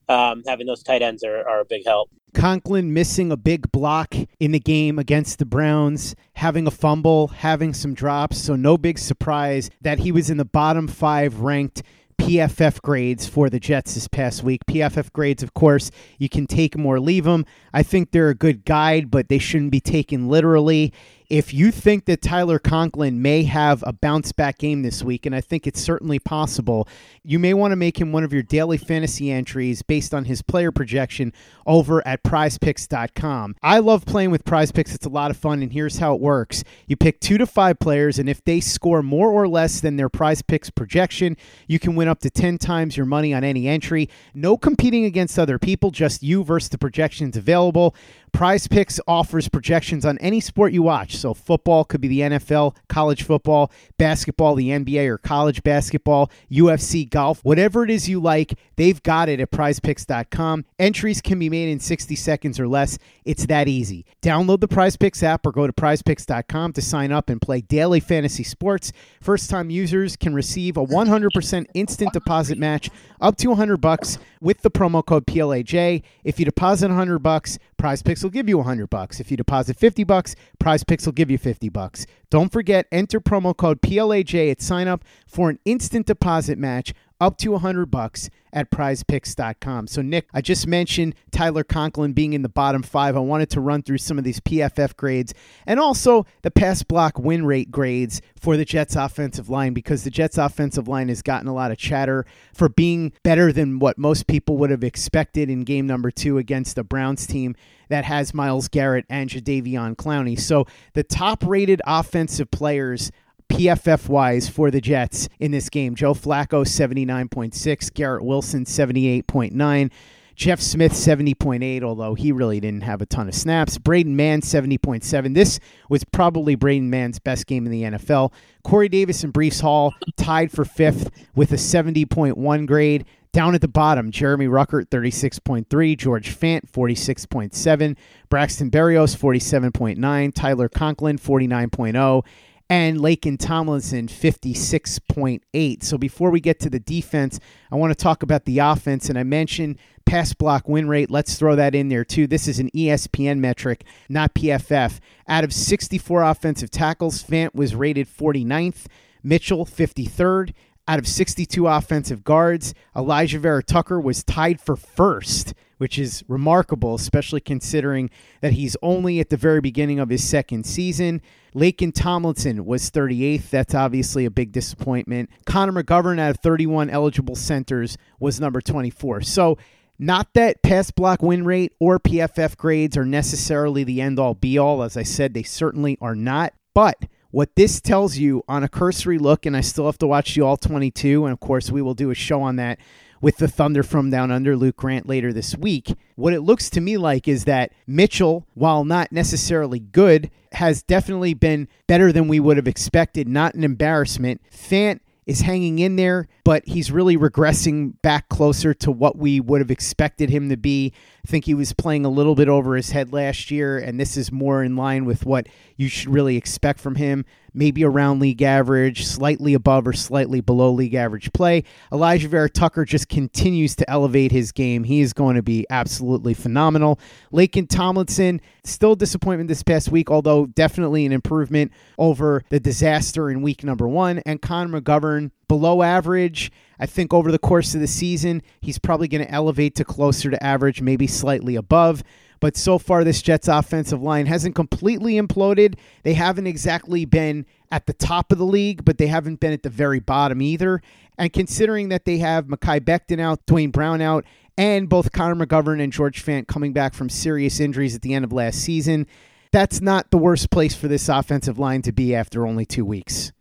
um, 0.07 0.43
having 0.47 0.67
those 0.67 0.83
tight 0.83 1.01
ends 1.01 1.23
are, 1.23 1.47
are 1.47 1.61
a 1.61 1.65
big 1.65 1.83
help. 1.85 2.09
Conklin 2.33 2.93
missing 2.93 3.31
a 3.31 3.37
big 3.37 3.71
block 3.71 4.15
in 4.39 4.51
the 4.51 4.59
game 4.59 4.97
against 4.97 5.37
the 5.37 5.45
Browns, 5.45 6.15
having 6.35 6.65
a 6.65 6.71
fumble, 6.71 7.27
having 7.27 7.73
some 7.73 7.93
drops. 7.93 8.37
So, 8.37 8.55
no 8.55 8.77
big 8.77 8.97
surprise 8.97 9.69
that 9.81 9.99
he 9.99 10.11
was 10.11 10.29
in 10.29 10.37
the 10.37 10.45
bottom 10.45 10.87
five 10.87 11.41
ranked 11.41 11.83
PFF 12.21 12.83
grades 12.83 13.27
for 13.27 13.49
the 13.49 13.59
Jets 13.59 13.95
this 13.95 14.07
past 14.07 14.43
week. 14.43 14.61
PFF 14.67 15.11
grades, 15.11 15.41
of 15.41 15.55
course, 15.55 15.89
you 16.19 16.29
can 16.29 16.45
take 16.45 16.73
them 16.73 16.85
or 16.85 16.99
leave 16.99 17.23
them. 17.23 17.47
I 17.73 17.81
think 17.81 18.11
they're 18.11 18.29
a 18.29 18.35
good 18.35 18.63
guide, 18.63 19.09
but 19.09 19.27
they 19.27 19.39
shouldn't 19.39 19.71
be 19.71 19.81
taken 19.81 20.29
literally 20.29 20.93
if 21.31 21.53
you 21.53 21.71
think 21.71 22.03
that 22.05 22.21
Tyler 22.21 22.59
Conklin 22.59 23.21
may 23.21 23.43
have 23.43 23.81
a 23.87 23.93
bounce 23.93 24.33
back 24.33 24.57
game 24.57 24.81
this 24.81 25.01
week, 25.01 25.25
and 25.25 25.33
I 25.33 25.39
think 25.39 25.65
it's 25.65 25.79
certainly 25.79 26.19
possible, 26.19 26.89
you 27.23 27.39
may 27.39 27.53
want 27.53 27.71
to 27.71 27.77
make 27.77 28.01
him 28.01 28.11
one 28.11 28.25
of 28.25 28.33
your 28.33 28.43
daily 28.43 28.77
fantasy 28.77 29.31
entries 29.31 29.81
based 29.81 30.13
on 30.13 30.25
his 30.25 30.41
player 30.41 30.73
projection 30.73 31.31
over 31.65 32.05
at 32.05 32.21
prizepicks.com. 32.23 33.55
I 33.61 33.79
love 33.79 34.05
playing 34.05 34.31
with 34.31 34.43
prize 34.43 34.73
picks, 34.73 34.93
it's 34.93 35.05
a 35.05 35.09
lot 35.09 35.31
of 35.31 35.37
fun, 35.37 35.63
and 35.63 35.71
here's 35.71 35.99
how 35.99 36.13
it 36.13 36.19
works 36.19 36.65
you 36.85 36.97
pick 36.97 37.21
two 37.21 37.37
to 37.37 37.45
five 37.45 37.79
players, 37.79 38.19
and 38.19 38.27
if 38.27 38.43
they 38.43 38.59
score 38.59 39.01
more 39.01 39.31
or 39.31 39.47
less 39.47 39.79
than 39.79 39.95
their 39.95 40.09
prize 40.09 40.41
picks 40.41 40.69
projection, 40.69 41.37
you 41.65 41.79
can 41.79 41.95
win 41.95 42.09
up 42.09 42.19
to 42.19 42.29
10 42.29 42.57
times 42.57 42.97
your 42.97 43.05
money 43.05 43.33
on 43.33 43.45
any 43.45 43.69
entry. 43.69 44.09
No 44.33 44.57
competing 44.57 45.05
against 45.05 45.39
other 45.39 45.57
people, 45.57 45.91
just 45.91 46.23
you 46.23 46.43
versus 46.43 46.67
the 46.67 46.77
projections 46.77 47.37
available. 47.37 47.95
Prize 48.33 48.67
Picks 48.67 48.99
offers 49.07 49.49
projections 49.49 50.05
on 50.05 50.17
any 50.19 50.39
sport 50.39 50.73
you 50.73 50.81
watch. 50.81 51.17
So, 51.17 51.33
football 51.33 51.83
could 51.83 52.01
be 52.01 52.07
the 52.07 52.21
NFL, 52.21 52.75
college 52.87 53.23
football, 53.23 53.71
basketball, 53.97 54.55
the 54.55 54.69
NBA, 54.69 55.07
or 55.07 55.17
college 55.17 55.63
basketball, 55.63 56.31
UFC, 56.49 57.09
golf, 57.09 57.43
whatever 57.43 57.83
it 57.83 57.89
is 57.89 58.09
you 58.09 58.19
like, 58.19 58.57
they've 58.77 59.01
got 59.03 59.29
it 59.29 59.39
at 59.39 59.51
prizepicks.com. 59.51 60.65
Entries 60.79 61.21
can 61.21 61.39
be 61.39 61.49
made 61.49 61.69
in 61.69 61.79
60 61.79 62.15
seconds 62.15 62.59
or 62.59 62.67
less. 62.67 62.97
It's 63.25 63.45
that 63.45 63.67
easy. 63.67 64.05
Download 64.21 64.59
the 64.59 64.67
Prize 64.67 64.97
Picks 64.97 65.21
app 65.23 65.45
or 65.45 65.51
go 65.51 65.67
to 65.67 65.73
prizepicks.com 65.73 66.73
to 66.73 66.81
sign 66.81 67.11
up 67.11 67.29
and 67.29 67.41
play 67.41 67.61
daily 67.61 67.99
fantasy 67.99 68.43
sports. 68.43 68.91
First 69.21 69.49
time 69.49 69.69
users 69.69 70.15
can 70.15 70.33
receive 70.33 70.77
a 70.77 70.85
100% 70.85 71.65
instant 71.73 72.13
deposit 72.13 72.57
match 72.57 72.89
up 73.19 73.37
to 73.37 73.49
100 73.49 73.77
bucks 73.77 74.17
with 74.39 74.61
the 74.61 74.71
promo 74.71 75.05
code 75.05 75.25
PLAJ. 75.27 76.01
If 76.23 76.39
you 76.39 76.45
deposit 76.45 76.87
100 76.87 77.19
bucks, 77.19 77.59
Prize 77.81 78.03
Picks 78.03 78.21
will 78.21 78.29
give 78.29 78.47
you 78.47 78.59
100 78.59 78.91
bucks. 78.91 79.19
If 79.19 79.31
you 79.31 79.37
deposit 79.37 79.75
50 79.75 80.03
bucks, 80.03 80.35
Prize 80.59 80.83
Picks 80.83 81.07
will 81.07 81.13
give 81.13 81.31
you 81.31 81.39
50 81.39 81.67
bucks. 81.69 82.05
Don't 82.29 82.51
forget 82.51 82.85
enter 82.91 83.19
promo 83.19 83.57
code 83.57 83.81
PLAJ 83.81 84.51
at 84.51 84.61
sign 84.61 84.87
up 84.87 85.03
for 85.25 85.49
an 85.49 85.57
instant 85.65 86.05
deposit 86.05 86.59
match 86.59 86.93
up 87.21 87.37
to 87.37 87.51
100 87.51 87.85
bucks 87.85 88.29
at 88.51 88.71
prizepicks.com. 88.71 89.87
So 89.87 90.01
Nick, 90.01 90.27
I 90.33 90.41
just 90.41 90.67
mentioned 90.67 91.15
Tyler 91.31 91.63
Conklin 91.63 92.13
being 92.13 92.33
in 92.33 92.41
the 92.41 92.49
bottom 92.49 92.83
5. 92.83 93.15
I 93.15 93.19
wanted 93.19 93.49
to 93.51 93.61
run 93.61 93.83
through 93.83 93.99
some 93.99 94.17
of 94.17 94.23
these 94.23 94.39
PFF 94.41 94.97
grades 94.97 95.33
and 95.65 95.79
also 95.79 96.25
the 96.41 96.51
pass 96.51 96.83
block 96.83 97.17
win 97.19 97.45
rate 97.45 97.71
grades 97.71 98.21
for 98.39 98.57
the 98.57 98.65
Jets 98.65 98.95
offensive 98.95 99.49
line 99.49 99.73
because 99.73 100.03
the 100.03 100.09
Jets 100.09 100.37
offensive 100.37 100.87
line 100.87 101.07
has 101.07 101.21
gotten 101.21 101.47
a 101.47 101.53
lot 101.53 101.71
of 101.71 101.77
chatter 101.77 102.25
for 102.53 102.67
being 102.67 103.13
better 103.23 103.53
than 103.53 103.79
what 103.79 103.97
most 103.97 104.27
people 104.27 104.57
would 104.57 104.71
have 104.71 104.83
expected 104.83 105.49
in 105.49 105.63
game 105.63 105.87
number 105.87 106.11
2 106.11 106.39
against 106.39 106.75
the 106.75 106.83
Browns 106.83 107.27
team 107.27 107.55
that 107.89 108.05
has 108.05 108.33
Myles 108.33 108.67
Garrett 108.67 109.05
and 109.09 109.29
Jadeveon 109.29 109.95
Clowney. 109.95 110.39
So 110.39 110.65
the 110.93 111.03
top 111.03 111.43
rated 111.45 111.81
offensive 111.85 112.49
players 112.49 113.11
PFF 113.51 114.07
wise 114.07 114.47
for 114.47 114.71
the 114.71 114.79
Jets 114.79 115.27
in 115.39 115.51
this 115.51 115.69
game. 115.69 115.93
Joe 115.93 116.13
Flacco, 116.13 116.65
79.6, 116.65 117.93
Garrett 117.93 118.23
Wilson, 118.23 118.63
78.9. 118.65 119.91
Jeff 120.35 120.61
Smith, 120.61 120.93
70.8, 120.93 121.83
although 121.83 122.15
he 122.15 122.31
really 122.31 122.59
didn't 122.59 122.81
have 122.81 123.01
a 123.01 123.05
ton 123.05 123.27
of 123.27 123.35
snaps. 123.35 123.77
Braden 123.77 124.15
Mann, 124.15 124.41
70.7. 124.41 125.35
This 125.35 125.59
was 125.89 126.03
probably 126.05 126.55
Braden 126.55 126.89
Mann's 126.89 127.19
best 127.19 127.45
game 127.45 127.65
in 127.65 127.71
the 127.71 127.83
NFL. 127.83 128.31
Corey 128.63 128.89
Davis 128.89 129.23
and 129.23 129.33
Breece 129.33 129.61
Hall 129.61 129.93
tied 130.15 130.51
for 130.51 130.65
fifth 130.65 131.11
with 131.35 131.51
a 131.51 131.57
70.1 131.57 132.65
grade. 132.65 133.05
Down 133.33 133.55
at 133.55 133.61
the 133.61 133.67
bottom, 133.67 134.11
Jeremy 134.11 134.47
Ruckert, 134.47 134.87
36.3, 134.87 135.97
George 135.97 136.37
Fant, 136.37 136.69
46.7, 136.69 137.95
Braxton 138.29 138.69
Berrios, 138.71 139.15
47.9, 139.15 140.33
Tyler 140.33 140.67
Conklin, 140.67 141.17
49.0, 141.17 142.23
and 142.71 142.99
Laken 142.99 143.37
Tomlinson 143.37 144.07
56.8. 144.07 145.83
So 145.83 145.97
before 145.97 146.31
we 146.31 146.39
get 146.39 146.61
to 146.61 146.69
the 146.69 146.79
defense, 146.79 147.37
I 147.69 147.75
want 147.75 147.91
to 147.91 148.01
talk 148.01 148.23
about 148.23 148.45
the 148.45 148.59
offense 148.59 149.09
and 149.09 149.19
I 149.19 149.23
mentioned 149.23 149.77
pass 150.05 150.31
block 150.31 150.69
win 150.69 150.87
rate. 150.87 151.11
Let's 151.11 151.35
throw 151.35 151.57
that 151.57 151.75
in 151.75 151.89
there 151.89 152.05
too. 152.05 152.27
This 152.27 152.47
is 152.47 152.59
an 152.59 152.69
ESPN 152.69 153.39
metric, 153.39 153.83
not 154.07 154.33
PFF. 154.33 155.01
Out 155.27 155.43
of 155.43 155.51
64 155.51 156.23
offensive 156.23 156.71
tackles, 156.71 157.21
Fant 157.21 157.53
was 157.53 157.75
rated 157.75 158.07
49th, 158.07 158.85
Mitchell 159.21 159.65
53rd. 159.65 160.53
Out 160.87 160.97
of 160.97 161.09
62 161.09 161.67
offensive 161.67 162.23
guards, 162.23 162.73
Alijah 162.95 163.39
Vera-Tucker 163.39 163.99
was 163.99 164.23
tied 164.23 164.61
for 164.61 164.77
first 164.77 165.53
which 165.81 165.97
is 165.97 166.23
remarkable, 166.27 166.93
especially 166.93 167.41
considering 167.41 168.07
that 168.41 168.53
he's 168.53 168.77
only 168.83 169.19
at 169.19 169.29
the 169.29 169.35
very 169.35 169.59
beginning 169.59 169.97
of 169.97 170.09
his 170.09 170.23
second 170.23 170.63
season. 170.63 171.19
Laken 171.55 171.91
Tomlinson 171.91 172.65
was 172.65 172.91
38th. 172.91 173.49
That's 173.49 173.73
obviously 173.73 174.25
a 174.25 174.29
big 174.29 174.51
disappointment. 174.51 175.31
Connor 175.47 175.83
McGovern, 175.83 176.19
out 176.19 176.29
of 176.29 176.37
31 176.37 176.91
eligible 176.91 177.35
centers, 177.35 177.97
was 178.19 178.39
number 178.39 178.61
24. 178.61 179.21
So, 179.21 179.57
not 179.97 180.31
that 180.35 180.61
pass 180.61 180.91
block 180.91 181.23
win 181.23 181.45
rate 181.45 181.73
or 181.79 181.99
PFF 181.99 182.57
grades 182.57 182.95
are 182.95 183.03
necessarily 183.03 183.83
the 183.83 184.01
end 184.01 184.19
all 184.19 184.35
be 184.35 184.59
all. 184.59 184.83
As 184.83 184.95
I 184.95 185.03
said, 185.03 185.33
they 185.33 185.41
certainly 185.41 185.97
are 185.99 186.15
not. 186.15 186.53
But 186.75 187.05
what 187.31 187.55
this 187.55 187.81
tells 187.81 188.17
you 188.17 188.43
on 188.47 188.63
a 188.63 188.69
cursory 188.69 189.17
look, 189.17 189.47
and 189.47 189.57
I 189.57 189.61
still 189.61 189.87
have 189.87 189.97
to 189.97 190.07
watch 190.07 190.35
the 190.35 190.41
all 190.41 190.57
22, 190.57 191.25
and 191.25 191.33
of 191.33 191.39
course, 191.39 191.71
we 191.71 191.81
will 191.81 191.95
do 191.95 192.11
a 192.11 192.15
show 192.15 192.43
on 192.43 192.57
that 192.57 192.77
with 193.21 193.37
the 193.37 193.47
Thunder 193.47 193.83
from 193.83 194.09
Down 194.09 194.31
Under, 194.31 194.57
Luke 194.57 194.77
Grant, 194.77 195.07
later 195.07 195.31
this 195.31 195.55
week. 195.55 195.93
What 196.15 196.33
it 196.33 196.41
looks 196.41 196.69
to 196.71 196.81
me 196.81 196.97
like 196.97 197.27
is 197.27 197.45
that 197.45 197.71
Mitchell, 197.87 198.47
while 198.55 198.83
not 198.83 199.11
necessarily 199.11 199.79
good, 199.79 200.31
has 200.53 200.83
definitely 200.83 201.33
been 201.33 201.67
better 201.87 202.11
than 202.11 202.27
we 202.27 202.39
would 202.39 202.57
have 202.57 202.67
expected, 202.67 203.27
not 203.27 203.53
an 203.53 203.63
embarrassment. 203.63 204.41
Fant 204.51 204.99
is 205.27 205.41
hanging 205.41 205.79
in 205.79 205.95
there, 205.95 206.27
but 206.43 206.67
he's 206.67 206.91
really 206.91 207.15
regressing 207.15 207.93
back 208.01 208.27
closer 208.27 208.73
to 208.73 208.91
what 208.91 209.17
we 209.17 209.39
would 209.39 209.61
have 209.61 209.71
expected 209.71 210.29
him 210.29 210.49
to 210.49 210.57
be. 210.57 210.91
I 211.25 211.27
think 211.27 211.45
he 211.45 211.53
was 211.53 211.73
playing 211.73 212.05
a 212.05 212.09
little 212.09 212.35
bit 212.35 212.49
over 212.49 212.75
his 212.75 212.91
head 212.91 213.13
last 213.13 213.51
year, 213.51 213.77
and 213.77 213.99
this 213.99 214.17
is 214.17 214.31
more 214.31 214.63
in 214.63 214.75
line 214.75 215.05
with 215.05 215.25
what 215.25 215.47
you 215.77 215.87
should 215.87 216.09
really 216.09 216.37
expect 216.37 216.79
from 216.79 216.95
him. 216.95 217.23
Maybe 217.53 217.83
around 217.83 218.19
league 218.19 218.41
average, 218.41 219.05
slightly 219.05 219.53
above 219.53 219.87
or 219.87 219.93
slightly 219.93 220.41
below 220.41 220.71
league 220.71 220.93
average 220.93 221.33
play. 221.33 221.63
Alijah 221.91 222.27
Vera-Tucker 222.27 222.85
just 222.85 223.09
continues 223.09 223.75
to 223.75 223.89
elevate 223.89 224.31
his 224.31 224.51
game. 224.51 224.83
He 224.83 225.01
is 225.01 225.13
going 225.13 225.35
to 225.35 225.43
be 225.43 225.65
absolutely 225.69 226.33
phenomenal. 226.33 226.99
Laken 227.33 227.67
Tomlinson, 227.67 228.39
still 228.63 228.95
disappointment 228.95 229.47
this 229.47 229.63
past 229.63 229.91
week, 229.91 230.09
although 230.09 230.45
definitely 230.45 231.05
an 231.05 231.11
improvement 231.11 231.71
over 231.97 232.43
the 232.49 232.59
disaster 232.59 233.29
in 233.29 233.41
week 233.41 233.63
number 233.63 233.87
one. 233.87 234.19
And 234.25 234.41
Connor 234.41 234.81
McGovern, 234.81 235.31
below 235.51 235.83
average. 235.83 236.49
I 236.79 236.85
think 236.85 237.13
over 237.13 237.29
the 237.29 237.37
course 237.37 237.75
of 237.75 237.81
the 237.81 237.87
season, 237.87 238.41
he's 238.61 238.79
probably 238.79 239.09
going 239.09 239.25
to 239.25 239.29
elevate 239.29 239.75
to 239.75 239.83
closer 239.83 240.31
to 240.31 240.41
average, 240.41 240.81
maybe 240.81 241.07
slightly 241.07 241.57
above. 241.57 242.03
But 242.41 242.57
so 242.57 242.77
far, 242.77 243.05
this 243.05 243.21
Jets 243.21 243.47
offensive 243.47 244.01
line 244.01 244.25
hasn't 244.25 244.55
completely 244.55 245.13
imploded. 245.13 245.75
They 246.03 246.15
haven't 246.15 246.47
exactly 246.47 247.05
been 247.05 247.45
at 247.71 247.85
the 247.85 247.93
top 247.93 248.31
of 248.31 248.39
the 248.39 248.45
league, 248.45 248.83
but 248.83 248.97
they 248.97 249.07
haven't 249.07 249.39
been 249.39 249.53
at 249.53 249.63
the 249.63 249.69
very 249.69 249.99
bottom 249.99 250.41
either. 250.41 250.81
And 251.17 251.31
considering 251.31 251.89
that 251.89 252.05
they 252.05 252.17
have 252.17 252.47
Mekhi 252.47 252.81
Becton 252.81 253.21
out, 253.21 253.45
Duane 253.45 253.69
Brown 253.69 254.01
out, 254.01 254.25
and 254.57 254.89
both 254.89 255.11
Connor 255.11 255.45
McGovern 255.45 255.81
and 255.81 255.93
George 255.93 256.25
Fant 256.25 256.47
coming 256.47 256.73
back 256.73 256.93
from 256.95 257.09
serious 257.09 257.59
injuries 257.59 257.95
at 257.95 258.01
the 258.01 258.13
end 258.13 258.25
of 258.25 258.33
last 258.33 258.59
season, 258.59 259.05
that's 259.51 259.79
not 259.79 260.09
the 260.09 260.17
worst 260.17 260.49
place 260.49 260.73
for 260.73 260.87
this 260.87 261.07
offensive 261.09 261.59
line 261.59 261.83
to 261.83 261.91
be 261.91 262.15
after 262.15 262.47
only 262.47 262.65
two 262.65 262.83
weeks. 262.83 263.31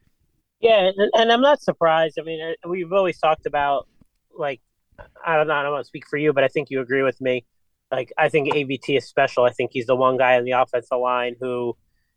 Yeah, 0.61 0.91
and, 0.95 1.11
and 1.15 1.33
I'm 1.33 1.41
not 1.41 1.63
surprised. 1.63 2.19
I 2.21 2.23
mean, 2.23 2.41
uh, 2.43 2.69
we've 2.69 2.93
always 2.93 3.19
talked 3.19 3.47
about 3.47 3.89
like 4.37 4.61
I 5.25 5.37
don't 5.37 5.47
know. 5.47 5.55
I 5.55 5.63
don't 5.63 5.73
want 5.73 5.85
to 5.85 5.89
speak 5.89 6.07
for 6.07 6.19
you, 6.19 6.35
but 6.35 6.45
I 6.45 6.49
think 6.49 6.69
you 6.69 6.81
agree 6.83 7.03
with 7.03 7.19
me. 7.23 7.47
Like 7.91 8.13
I 8.17 8.29
think 8.29 8.55
ABT 8.55 8.97
is 8.97 9.07
special. 9.07 9.45
I 9.45 9.51
think 9.51 9.71
he's 9.73 9.87
the 9.87 9.97
one 9.97 10.17
guy 10.17 10.37
on 10.37 10.45
the 10.45 10.53
offensive 10.53 10.99
line 10.99 11.37
who, 11.41 11.77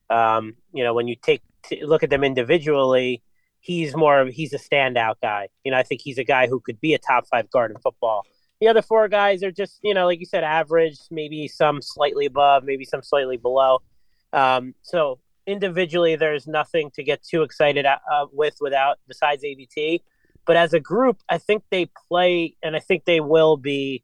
um, 0.09 0.55
you 0.73 0.83
know, 0.83 0.93
when 0.93 1.07
you 1.07 1.15
take 1.15 1.41
look 1.81 2.03
at 2.03 2.09
them 2.09 2.23
individually, 2.23 3.23
he's 3.59 3.95
more 3.95 4.19
of 4.19 4.29
he's 4.29 4.53
a 4.53 4.59
standout 4.59 5.15
guy. 5.21 5.47
You 5.63 5.71
know, 5.71 5.77
I 5.77 5.83
think 5.83 6.01
he's 6.01 6.17
a 6.17 6.23
guy 6.23 6.47
who 6.47 6.59
could 6.59 6.79
be 6.79 6.93
a 6.93 6.99
top 6.99 7.25
five 7.27 7.49
guard 7.49 7.71
in 7.71 7.77
football. 7.79 8.23
The 8.59 8.67
other 8.67 8.81
four 8.81 9.07
guys 9.07 9.43
are 9.43 9.51
just, 9.51 9.79
you 9.83 9.93
know, 9.93 10.05
like 10.05 10.19
you 10.19 10.25
said, 10.25 10.43
average, 10.43 10.97
maybe 11.09 11.47
some 11.47 11.81
slightly 11.81 12.25
above, 12.25 12.63
maybe 12.63 12.85
some 12.85 13.01
slightly 13.01 13.37
below. 13.37 13.79
Um, 14.31 14.75
so 14.83 15.19
individually, 15.45 16.15
there's 16.15 16.47
nothing 16.47 16.91
to 16.91 17.03
get 17.03 17.23
too 17.23 17.41
excited 17.41 17.85
uh, 17.85 17.97
with 18.31 18.57
without 18.61 18.99
besides 19.07 19.43
ABT. 19.43 20.03
But 20.45 20.57
as 20.57 20.73
a 20.73 20.79
group, 20.79 21.19
I 21.29 21.37
think 21.37 21.63
they 21.71 21.89
play, 22.09 22.55
and 22.61 22.75
I 22.75 22.79
think 22.79 23.05
they 23.05 23.19
will 23.21 23.57
be 23.57 24.03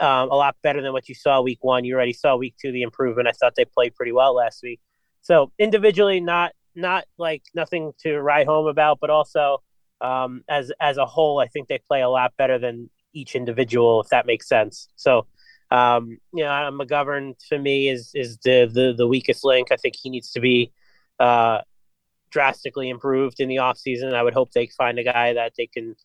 um, 0.00 0.30
a 0.30 0.34
lot 0.34 0.56
better 0.62 0.82
than 0.82 0.92
what 0.92 1.08
you 1.08 1.14
saw 1.14 1.40
week 1.40 1.58
one. 1.62 1.84
You 1.84 1.94
already 1.94 2.12
saw 2.12 2.36
week 2.36 2.54
two 2.60 2.72
the 2.72 2.82
improvement. 2.82 3.28
I 3.28 3.32
thought 3.32 3.54
they 3.56 3.64
played 3.64 3.94
pretty 3.94 4.12
well 4.12 4.34
last 4.34 4.62
week. 4.62 4.80
So 5.22 5.52
individually, 5.58 6.20
not 6.20 6.52
not 6.74 7.04
like 7.18 7.42
nothing 7.54 7.92
to 8.00 8.20
write 8.20 8.46
home 8.46 8.66
about, 8.66 8.98
but 9.00 9.10
also 9.10 9.62
um, 10.00 10.44
as 10.48 10.72
as 10.80 10.96
a 10.96 11.06
whole, 11.06 11.40
I 11.40 11.48
think 11.48 11.68
they 11.68 11.78
play 11.78 12.02
a 12.02 12.08
lot 12.08 12.32
better 12.36 12.58
than 12.58 12.90
each 13.12 13.34
individual, 13.34 14.00
if 14.00 14.08
that 14.08 14.26
makes 14.26 14.48
sense. 14.48 14.88
So, 14.96 15.26
um, 15.70 16.18
you 16.32 16.44
know, 16.44 16.70
McGovern 16.72 17.34
to 17.48 17.58
me 17.58 17.88
is 17.88 18.12
is 18.14 18.38
the, 18.38 18.70
the 18.72 18.94
the 18.96 19.06
weakest 19.06 19.44
link. 19.44 19.72
I 19.72 19.76
think 19.76 19.96
he 19.96 20.10
needs 20.10 20.30
to 20.32 20.40
be 20.40 20.72
uh, 21.18 21.62
drastically 22.30 22.88
improved 22.88 23.40
in 23.40 23.48
the 23.48 23.56
offseason. 23.56 24.14
I 24.14 24.22
would 24.22 24.34
hope 24.34 24.52
they 24.52 24.68
find 24.68 24.98
a 24.98 25.04
guy 25.04 25.32
that 25.34 25.52
they 25.56 25.66
can, 25.66 25.96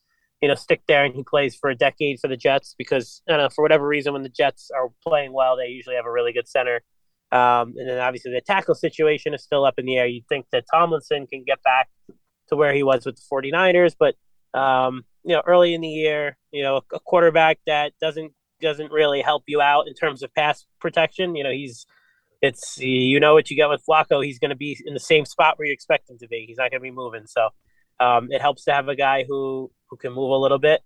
you 0.43 0.49
know, 0.49 0.55
stick 0.55 0.81
there 0.89 1.05
and 1.05 1.15
he 1.15 1.23
plays 1.23 1.55
for 1.55 1.69
a 1.69 1.75
decade 1.75 2.19
for 2.19 2.27
the 2.27 2.35
Jets 2.35 2.75
because 2.77 3.21
I 3.29 3.31
don't 3.31 3.41
know 3.43 3.49
for 3.49 3.61
whatever 3.61 3.87
reason 3.87 4.11
when 4.11 4.23
the 4.23 4.29
Jets 4.29 4.69
are 4.75 4.89
playing 5.01 5.31
well, 5.31 5.55
they 5.55 5.67
usually 5.67 5.95
have 5.95 6.05
a 6.05 6.11
really 6.11 6.33
good 6.33 6.49
center. 6.49 6.81
Um, 7.31 7.75
and 7.77 7.87
then 7.87 7.97
obviously 7.97 8.33
the 8.33 8.41
tackle 8.41 8.75
situation 8.75 9.33
is 9.33 9.41
still 9.41 9.63
up 9.63 9.75
in 9.77 9.85
the 9.85 9.95
air. 9.95 10.05
You'd 10.05 10.27
think 10.27 10.47
that 10.51 10.65
Tomlinson 10.69 11.27
can 11.27 11.45
get 11.47 11.63
back 11.63 11.87
to 12.49 12.57
where 12.57 12.73
he 12.73 12.83
was 12.83 13.05
with 13.05 13.15
the 13.15 13.21
49ers, 13.31 13.95
but 13.97 14.15
um, 14.53 15.05
you 15.23 15.33
know, 15.33 15.43
early 15.47 15.73
in 15.73 15.79
the 15.79 15.87
year, 15.87 16.35
you 16.51 16.61
know, 16.61 16.81
a 16.91 16.99
quarterback 16.99 17.59
that 17.65 17.93
doesn't 18.01 18.33
doesn't 18.61 18.91
really 18.91 19.21
help 19.21 19.43
you 19.47 19.61
out 19.61 19.87
in 19.87 19.93
terms 19.93 20.23
of 20.23 20.33
pass 20.35 20.65
protection. 20.81 21.37
You 21.37 21.45
know, 21.45 21.51
he's 21.51 21.85
it's 22.41 22.77
you 22.79 23.17
know 23.21 23.33
what 23.33 23.49
you 23.49 23.55
get 23.55 23.69
with 23.69 23.81
Flacco. 23.89 24.23
He's 24.23 24.39
going 24.39 24.49
to 24.49 24.57
be 24.57 24.77
in 24.85 24.93
the 24.93 24.99
same 24.99 25.23
spot 25.23 25.57
where 25.57 25.67
you 25.67 25.73
expect 25.73 26.09
him 26.09 26.17
to 26.19 26.27
be. 26.27 26.43
He's 26.45 26.57
not 26.57 26.69
going 26.69 26.81
to 26.81 26.83
be 26.83 26.91
moving. 26.91 27.27
So 27.27 27.49
um, 27.99 28.29
it 28.31 28.41
helps 28.41 28.65
to 28.65 28.73
have 28.73 28.87
a 28.87 28.95
guy 28.95 29.25
who 29.27 29.71
who 29.89 29.97
can 29.97 30.13
move 30.13 30.31
a 30.31 30.37
little 30.37 30.59
bit. 30.59 30.81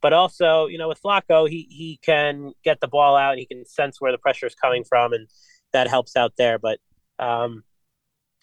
But 0.00 0.12
also, 0.12 0.66
you 0.66 0.78
know, 0.78 0.88
with 0.88 1.00
Flacco, 1.00 1.48
he 1.48 1.66
he 1.70 1.98
can 2.02 2.52
get 2.64 2.80
the 2.80 2.88
ball 2.88 3.16
out. 3.16 3.38
He 3.38 3.46
can 3.46 3.64
sense 3.66 4.00
where 4.00 4.12
the 4.12 4.18
pressure 4.18 4.46
is 4.46 4.54
coming 4.54 4.84
from, 4.84 5.12
and 5.12 5.28
that 5.72 5.88
helps 5.88 6.16
out 6.16 6.32
there. 6.36 6.58
But 6.58 6.78
um, 7.18 7.62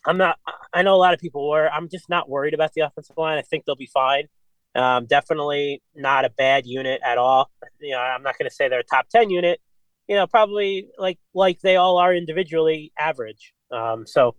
I'm 0.05 0.17
not. 0.17 0.39
I 0.73 0.83
know 0.83 0.95
a 0.95 0.97
lot 0.97 1.13
of 1.13 1.19
people 1.19 1.49
were. 1.49 1.69
I'm 1.69 1.89
just 1.89 2.09
not 2.09 2.29
worried 2.29 2.53
about 2.53 2.73
the 2.73 2.81
offensive 2.81 3.17
line. 3.17 3.37
I 3.37 3.41
think 3.41 3.65
they'll 3.65 3.75
be 3.75 3.89
fine. 3.93 4.27
Um, 4.75 5.05
definitely 5.05 5.81
not 5.95 6.25
a 6.25 6.29
bad 6.29 6.65
unit 6.65 7.01
at 7.03 7.17
all. 7.17 7.49
You 7.79 7.91
know, 7.91 7.99
I'm 7.99 8.23
not 8.23 8.37
going 8.37 8.49
to 8.49 8.55
say 8.55 8.69
they're 8.69 8.79
a 8.79 8.83
top 8.83 9.09
ten 9.09 9.29
unit. 9.29 9.59
You 10.07 10.15
know, 10.15 10.27
probably 10.27 10.87
like 10.97 11.19
like 11.33 11.59
they 11.59 11.75
all 11.75 11.97
are 11.97 12.13
individually 12.13 12.93
average. 12.97 13.53
Um, 13.71 14.07
so 14.07 14.35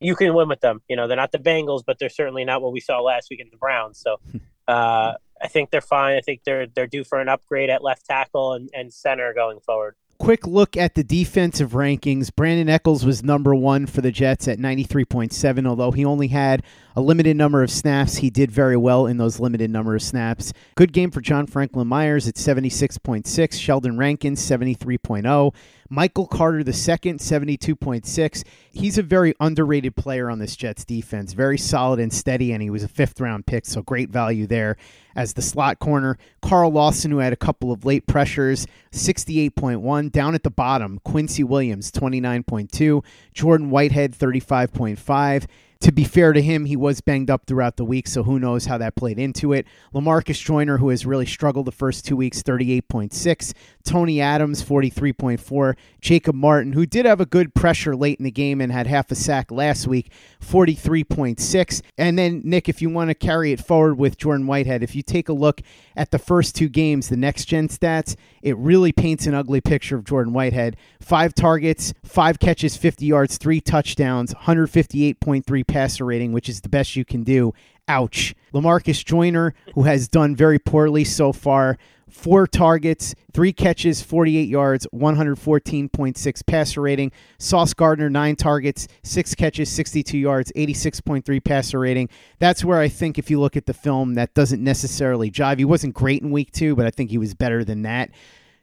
you 0.00 0.14
can 0.14 0.34
win 0.34 0.48
with 0.48 0.60
them. 0.60 0.82
You 0.88 0.96
know, 0.96 1.06
they're 1.08 1.16
not 1.16 1.32
the 1.32 1.38
Bengals, 1.38 1.82
but 1.86 1.98
they're 1.98 2.08
certainly 2.08 2.44
not 2.44 2.62
what 2.62 2.72
we 2.72 2.80
saw 2.80 3.00
last 3.00 3.30
week 3.30 3.40
in 3.40 3.48
the 3.50 3.56
Browns. 3.56 3.98
So 3.98 4.16
uh, 4.68 5.14
I 5.40 5.48
think 5.48 5.70
they're 5.70 5.80
fine. 5.80 6.16
I 6.16 6.20
think 6.20 6.42
they're 6.44 6.66
they're 6.66 6.86
due 6.86 7.04
for 7.04 7.20
an 7.20 7.28
upgrade 7.28 7.70
at 7.70 7.82
left 7.82 8.06
tackle 8.06 8.54
and, 8.54 8.70
and 8.74 8.92
center 8.92 9.32
going 9.34 9.60
forward 9.60 9.94
quick 10.18 10.46
look 10.46 10.76
at 10.76 10.94
the 10.94 11.04
defensive 11.04 11.70
rankings. 11.70 12.34
Brandon 12.34 12.68
Echols 12.68 13.04
was 13.04 13.22
number 13.22 13.54
one 13.54 13.86
for 13.86 14.00
the 14.00 14.10
Jets 14.10 14.48
at 14.48 14.58
93.7, 14.58 15.66
although 15.66 15.92
he 15.92 16.04
only 16.04 16.28
had 16.28 16.62
a 16.96 17.00
limited 17.00 17.36
number 17.36 17.62
of 17.62 17.70
snaps. 17.70 18.16
He 18.16 18.28
did 18.28 18.50
very 18.50 18.76
well 18.76 19.06
in 19.06 19.16
those 19.16 19.40
limited 19.40 19.70
number 19.70 19.94
of 19.94 20.02
snaps. 20.02 20.52
Good 20.74 20.92
game 20.92 21.10
for 21.10 21.20
John 21.20 21.46
Franklin 21.46 21.86
Myers 21.86 22.28
at 22.28 22.34
76.6, 22.34 23.52
Sheldon 23.54 23.96
Rankins 23.96 24.40
73.0, 24.40 25.54
Michael 25.88 26.26
Carter 26.26 26.62
the 26.62 26.72
second 26.72 27.20
72.6. 27.20 28.44
He's 28.70 28.98
a 28.98 29.02
very 29.02 29.34
underrated 29.40 29.96
player 29.96 30.30
on 30.30 30.38
this 30.38 30.56
Jets 30.56 30.84
defense, 30.84 31.32
very 31.32 31.58
solid 31.58 31.98
and 31.98 32.12
steady, 32.12 32.52
and 32.52 32.62
he 32.62 32.70
was 32.70 32.82
a 32.82 32.88
fifth 32.88 33.20
round 33.20 33.46
pick, 33.46 33.64
so 33.66 33.82
great 33.82 34.10
value 34.10 34.46
there 34.46 34.76
as 35.16 35.32
the 35.32 35.42
slot 35.42 35.78
corner. 35.78 36.18
Carl 36.42 36.70
Lawson, 36.70 37.10
who 37.10 37.18
had 37.18 37.32
a 37.32 37.36
couple 37.36 37.72
of 37.72 37.84
late 37.84 38.06
pressures, 38.06 38.66
68.1. 38.92 40.12
Down 40.12 40.34
at 40.34 40.42
the 40.42 40.50
bottom, 40.50 41.00
Quincy 41.04 41.42
Williams, 41.42 41.90
29.2. 41.90 43.04
Jordan 43.32 43.70
Whitehead, 43.70 44.12
35.5. 44.12 45.46
To 45.82 45.92
be 45.92 46.02
fair 46.02 46.32
to 46.32 46.42
him, 46.42 46.64
he 46.64 46.74
was 46.74 47.00
banged 47.00 47.30
up 47.30 47.46
throughout 47.46 47.76
the 47.76 47.84
week, 47.84 48.08
so 48.08 48.24
who 48.24 48.40
knows 48.40 48.66
how 48.66 48.78
that 48.78 48.96
played 48.96 49.18
into 49.18 49.52
it. 49.52 49.64
Lamarcus 49.94 50.42
Joyner, 50.42 50.78
who 50.78 50.88
has 50.88 51.06
really 51.06 51.26
struggled 51.26 51.66
the 51.66 51.72
first 51.72 52.04
two 52.04 52.16
weeks, 52.16 52.42
38.6. 52.42 53.54
Tony 53.88 54.20
Adams, 54.20 54.62
43.4. 54.62 55.74
Jacob 56.02 56.34
Martin, 56.34 56.74
who 56.74 56.84
did 56.84 57.06
have 57.06 57.22
a 57.22 57.26
good 57.26 57.54
pressure 57.54 57.96
late 57.96 58.18
in 58.18 58.24
the 58.24 58.30
game 58.30 58.60
and 58.60 58.70
had 58.70 58.86
half 58.86 59.10
a 59.10 59.14
sack 59.14 59.50
last 59.50 59.86
week, 59.86 60.12
43.6. 60.44 61.80
And 61.96 62.18
then, 62.18 62.42
Nick, 62.44 62.68
if 62.68 62.82
you 62.82 62.90
want 62.90 63.08
to 63.08 63.14
carry 63.14 63.50
it 63.50 63.64
forward 63.64 63.94
with 63.94 64.18
Jordan 64.18 64.46
Whitehead, 64.46 64.82
if 64.82 64.94
you 64.94 65.02
take 65.02 65.30
a 65.30 65.32
look 65.32 65.62
at 65.96 66.10
the 66.10 66.18
first 66.18 66.54
two 66.54 66.68
games, 66.68 67.08
the 67.08 67.16
next 67.16 67.46
gen 67.46 67.68
stats, 67.68 68.14
it 68.42 68.58
really 68.58 68.92
paints 68.92 69.26
an 69.26 69.34
ugly 69.34 69.62
picture 69.62 69.96
of 69.96 70.04
Jordan 70.04 70.34
Whitehead. 70.34 70.76
Five 71.00 71.34
targets, 71.34 71.94
five 72.04 72.38
catches, 72.38 72.76
50 72.76 73.06
yards, 73.06 73.38
three 73.38 73.60
touchdowns, 73.60 74.34
158.3 74.34 75.66
passer 75.66 76.04
rating, 76.04 76.32
which 76.32 76.50
is 76.50 76.60
the 76.60 76.68
best 76.68 76.94
you 76.94 77.06
can 77.06 77.24
do. 77.24 77.54
Ouch. 77.88 78.34
Lamarcus 78.52 79.02
Joyner, 79.02 79.54
who 79.74 79.84
has 79.84 80.08
done 80.08 80.36
very 80.36 80.58
poorly 80.58 81.04
so 81.04 81.32
far, 81.32 81.78
four 82.10 82.46
targets, 82.46 83.14
three 83.32 83.52
catches, 83.52 84.02
48 84.02 84.48
yards, 84.48 84.86
114.6 84.94 86.46
passer 86.46 86.80
rating. 86.80 87.12
Sauce 87.38 87.74
Gardner, 87.74 88.10
nine 88.10 88.36
targets, 88.36 88.88
six 89.02 89.34
catches, 89.34 89.70
62 89.70 90.18
yards, 90.18 90.52
86.3 90.56 91.44
passer 91.44 91.80
rating. 91.80 92.08
That's 92.38 92.64
where 92.64 92.78
I 92.78 92.88
think 92.88 93.18
if 93.18 93.30
you 93.30 93.40
look 93.40 93.56
at 93.56 93.66
the 93.66 93.74
film, 93.74 94.14
that 94.14 94.34
doesn't 94.34 94.62
necessarily 94.62 95.30
jive. 95.30 95.58
He 95.58 95.64
wasn't 95.64 95.94
great 95.94 96.22
in 96.22 96.30
week 96.30 96.52
two, 96.52 96.74
but 96.76 96.86
I 96.86 96.90
think 96.90 97.10
he 97.10 97.18
was 97.18 97.34
better 97.34 97.64
than 97.64 97.82
that. 97.82 98.10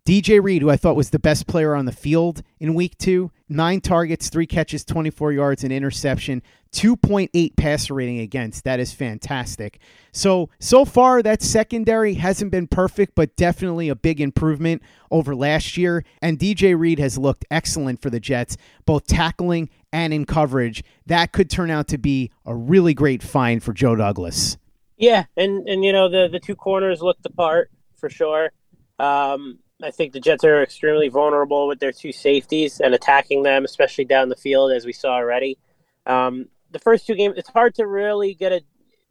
DJ 0.06 0.42
Reed, 0.42 0.62
who 0.62 0.70
I 0.70 0.78
thought 0.78 0.96
was 0.96 1.10
the 1.10 1.18
best 1.18 1.48
player 1.48 1.74
on 1.74 1.86
the 1.86 1.92
field 1.92 2.44
in 2.60 2.76
week 2.76 2.96
two, 3.00 3.32
nine 3.50 3.82
targets, 3.82 4.30
three 4.30 4.46
catches, 4.46 4.86
24 4.86 5.32
yards, 5.32 5.64
and 5.64 5.74
interception, 5.74 6.44
2.8 6.76 7.56
passer 7.56 7.94
rating 7.94 8.20
against. 8.20 8.66
That 8.66 8.82
is 8.82 8.92
fantastic. 8.92 9.80
So, 10.12 10.50
so 10.60 10.84
far, 10.84 11.24
that 11.24 11.42
secondary 11.42 12.16
hasn't 12.16 12.52
been 12.52 12.68
perfect, 12.68 13.16
but 13.16 13.34
definitely 13.38 13.88
a 13.88 13.96
big 13.96 14.20
improvement 14.20 14.84
over 15.10 15.34
last 15.34 15.78
year. 15.78 16.04
And 16.22 16.38
DJ 16.38 16.78
Reed 16.78 17.00
has 17.00 17.18
looked 17.18 17.46
excellent 17.50 18.02
for 18.02 18.10
the 18.10 18.20
Jets, 18.20 18.58
both 18.86 19.08
tackling 19.08 19.70
and 19.94 20.14
in 20.14 20.26
coverage. 20.26 20.84
That 21.06 21.32
could 21.32 21.50
turn 21.50 21.72
out 21.72 21.88
to 21.88 21.98
be 21.98 22.30
a 22.46 22.54
really 22.54 22.94
great 22.94 23.24
find 23.24 23.64
for 23.64 23.72
Joe 23.72 23.96
Douglas. 23.96 24.58
Yeah, 24.98 25.26
and, 25.38 25.68
and 25.70 25.86
you 25.86 25.94
know, 25.94 26.10
the, 26.10 26.28
the 26.30 26.42
two 26.42 26.56
corners 26.56 27.02
looked 27.02 27.24
the 27.24 27.30
part 27.30 27.72
for 27.96 28.10
sure. 28.10 28.52
Um, 29.00 29.60
I 29.82 29.92
think 29.92 30.12
the 30.12 30.20
Jets 30.20 30.44
are 30.44 30.62
extremely 30.62 31.08
vulnerable 31.08 31.70
with 31.70 31.80
their 31.80 31.94
two 31.94 32.12
safeties 32.12 32.82
and 32.82 32.94
attacking 32.94 33.44
them, 33.44 33.64
especially 33.64 34.06
down 34.06 34.28
the 34.28 34.36
field, 34.36 34.74
as 34.74 34.86
we 34.86 34.92
saw 34.92 35.14
already. 35.14 35.58
Um, 36.06 36.48
the 36.76 36.80
first 36.80 37.08
two 37.08 37.16
games, 37.16 37.36
it's 37.38 37.48
hard 37.48 37.74
to 37.76 37.88
really 37.88 38.34
get 38.34 38.52
a 38.52 38.62